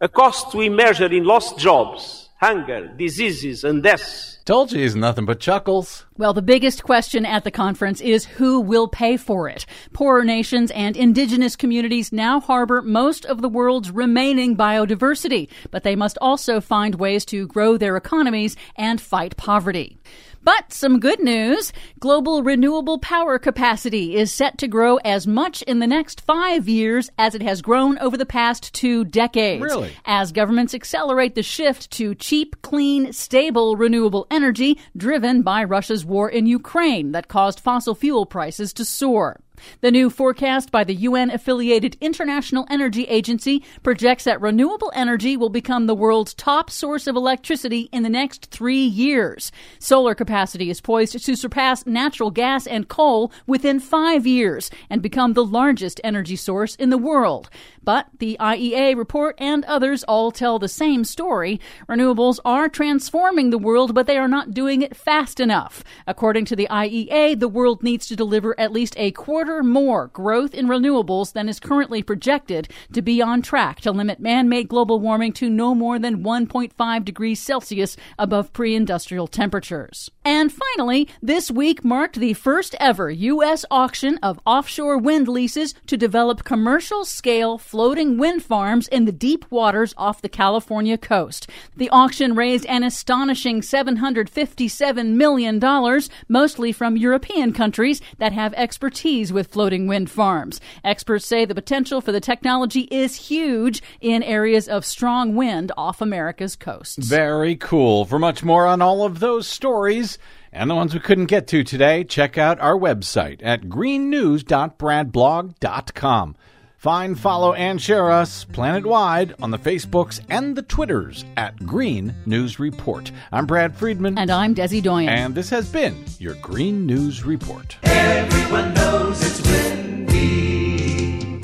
[0.02, 4.40] A cost we measure in lost jobs, hunger, diseases, and deaths.
[4.46, 6.06] Told you he's nothing but chuckles.
[6.18, 9.66] Well, the biggest question at the conference is who will pay for it.
[9.92, 15.96] Poorer nations and indigenous communities now harbor most of the world's remaining biodiversity, but they
[15.96, 19.98] must also find ways to grow their economies and fight poverty.
[20.46, 21.74] But some good news.
[22.00, 27.10] Global renewable power capacity is set to grow as much in the next five years
[27.18, 29.64] as it has grown over the past two decades.
[29.64, 29.92] Really?
[30.06, 36.30] As governments accelerate the shift to cheap, clean, stable renewable energy driven by Russia's war
[36.30, 39.42] in Ukraine that caused fossil fuel prices to soar.
[39.82, 45.50] The new forecast by the UN affiliated International Energy Agency projects that renewable energy will
[45.50, 49.52] become the world's top source of electricity in the next three years.
[49.80, 55.34] Solar capacity is poised to surpass natural gas and coal within five years and become
[55.34, 57.50] the largest energy source in the world.
[57.84, 61.60] But the IEA report and others all tell the same story.
[61.88, 65.84] Renewables are transforming the world, but they are not doing it fast enough.
[66.08, 70.54] According to the IEA, the world needs to deliver at least a quarter more growth
[70.54, 75.00] in renewables than is currently projected to be on track to limit man made global
[75.00, 80.10] warming to no more than 1.5 degrees Celsius above pre industrial temperatures.
[80.24, 83.66] And finally, this week marked the first ever U.S.
[83.70, 89.46] auction of offshore wind leases to develop commercial scale floating wind farms in the deep
[89.52, 91.48] waters off the California coast.
[91.78, 99.52] The auction raised an astonishing $757 million, mostly from European countries that have expertise with
[99.52, 100.60] floating wind farms.
[100.84, 106.02] Experts say the potential for the technology is huge in areas of strong wind off
[106.02, 107.08] America's coasts.
[107.08, 108.06] Very cool.
[108.06, 110.18] For much more on all of those stories
[110.52, 116.36] and the ones we couldn't get to today, check out our website at greennews.bradblog.com.
[116.78, 122.60] Find, follow, and share us planet-wide on the Facebooks and the Twitters at Green News
[122.60, 123.12] Report.
[123.32, 124.18] I'm Brad Friedman.
[124.18, 125.10] And I'm Desi Doyen.
[125.10, 127.78] And this has been your Green News Report.
[127.84, 131.42] Everyone knows it's windy.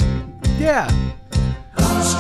[0.59, 0.91] Yeah.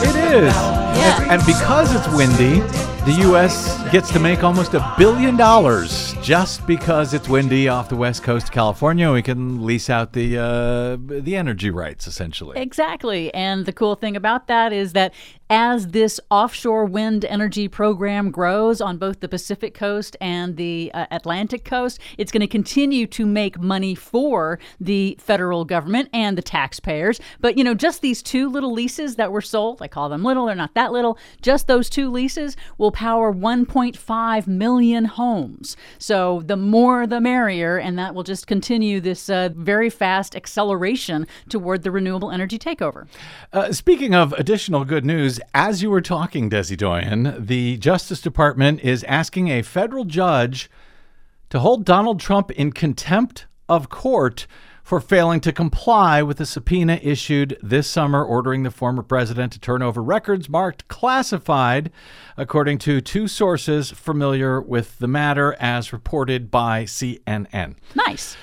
[0.03, 0.53] It is.
[0.53, 1.33] Yeah.
[1.33, 2.61] And because it's windy,
[3.05, 3.81] the U.S.
[3.91, 8.47] gets to make almost a billion dollars just because it's windy off the west coast
[8.47, 9.11] of California.
[9.11, 12.59] We can lease out the uh, the energy rights, essentially.
[12.59, 13.33] Exactly.
[13.33, 15.15] And the cool thing about that is that
[15.51, 21.07] as this offshore wind energy program grows on both the Pacific coast and the uh,
[21.11, 26.41] Atlantic coast, it's going to continue to make money for the federal government and the
[26.41, 27.19] taxpayers.
[27.41, 30.45] But, you know, just these two little leases that were sold, I call them little,
[30.45, 35.77] they're not that little, just those two leases will power 1.5 million homes.
[35.97, 41.27] So the more the merrier, and that will just continue this uh, very fast acceleration
[41.49, 43.07] toward the renewable energy takeover.
[43.53, 48.81] Uh, speaking of additional good news, as you were talking, Desi Doyen, the Justice Department
[48.81, 50.69] is asking a federal judge
[51.49, 54.47] to hold Donald Trump in contempt of court
[54.91, 59.57] for failing to comply with a subpoena issued this summer ordering the former president to
[59.57, 61.89] turn over records marked classified,
[62.35, 67.75] according to two sources familiar with the matter as reported by CNN.
[67.95, 68.35] Nice.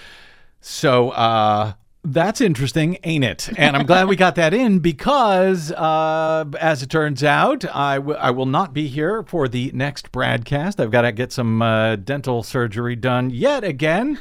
[0.63, 3.51] So, uh, that's interesting, ain't it?
[3.59, 8.17] And I'm glad we got that in because, uh, as it turns out, I, w-
[8.19, 10.81] I will not be here for the next BradCast.
[10.81, 14.19] I've got to get some uh, dental surgery done yet again.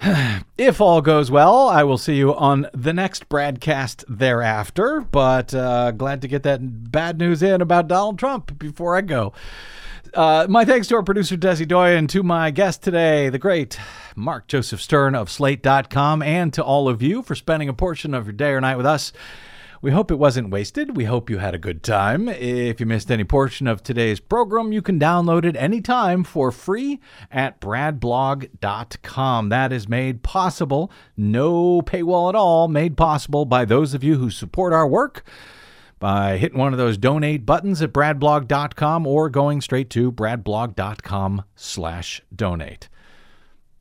[0.58, 5.00] if all goes well, I will see you on the next BradCast thereafter.
[5.00, 9.32] But uh, glad to get that bad news in about Donald Trump before I go.
[10.14, 13.78] Uh, my thanks to our producer, Desi Doyen, to my guest today, the great
[14.14, 18.24] Mark Joseph Stern of Slate.com, and to all of you for spending a portion of
[18.26, 19.12] your day or night with us.
[19.82, 20.96] We hope it wasn't wasted.
[20.96, 22.28] We hope you had a good time.
[22.28, 27.00] If you missed any portion of today's program, you can download it anytime for free
[27.30, 29.48] at bradblog.com.
[29.48, 34.30] That is made possible, no paywall at all, made possible by those of you who
[34.30, 35.24] support our work
[35.98, 42.22] by hitting one of those donate buttons at bradblog.com or going straight to bradblog.com slash
[42.34, 42.88] donate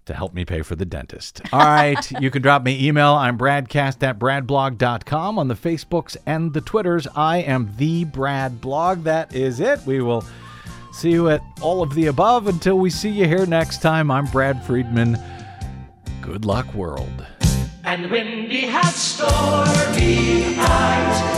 [0.05, 1.41] to help me pay for the dentist.
[1.53, 3.13] All right, you can drop me email.
[3.13, 7.07] I'm bradcast at bradblog.com on the Facebooks and the Twitters.
[7.15, 9.03] I am the Brad Blog.
[9.03, 9.79] That is it.
[9.85, 10.23] We will
[10.93, 12.47] see you at all of the above.
[12.47, 15.17] Until we see you here next time, I'm Brad Friedman.
[16.21, 17.25] Good luck, world.
[17.83, 21.35] And windy has stormy eyes.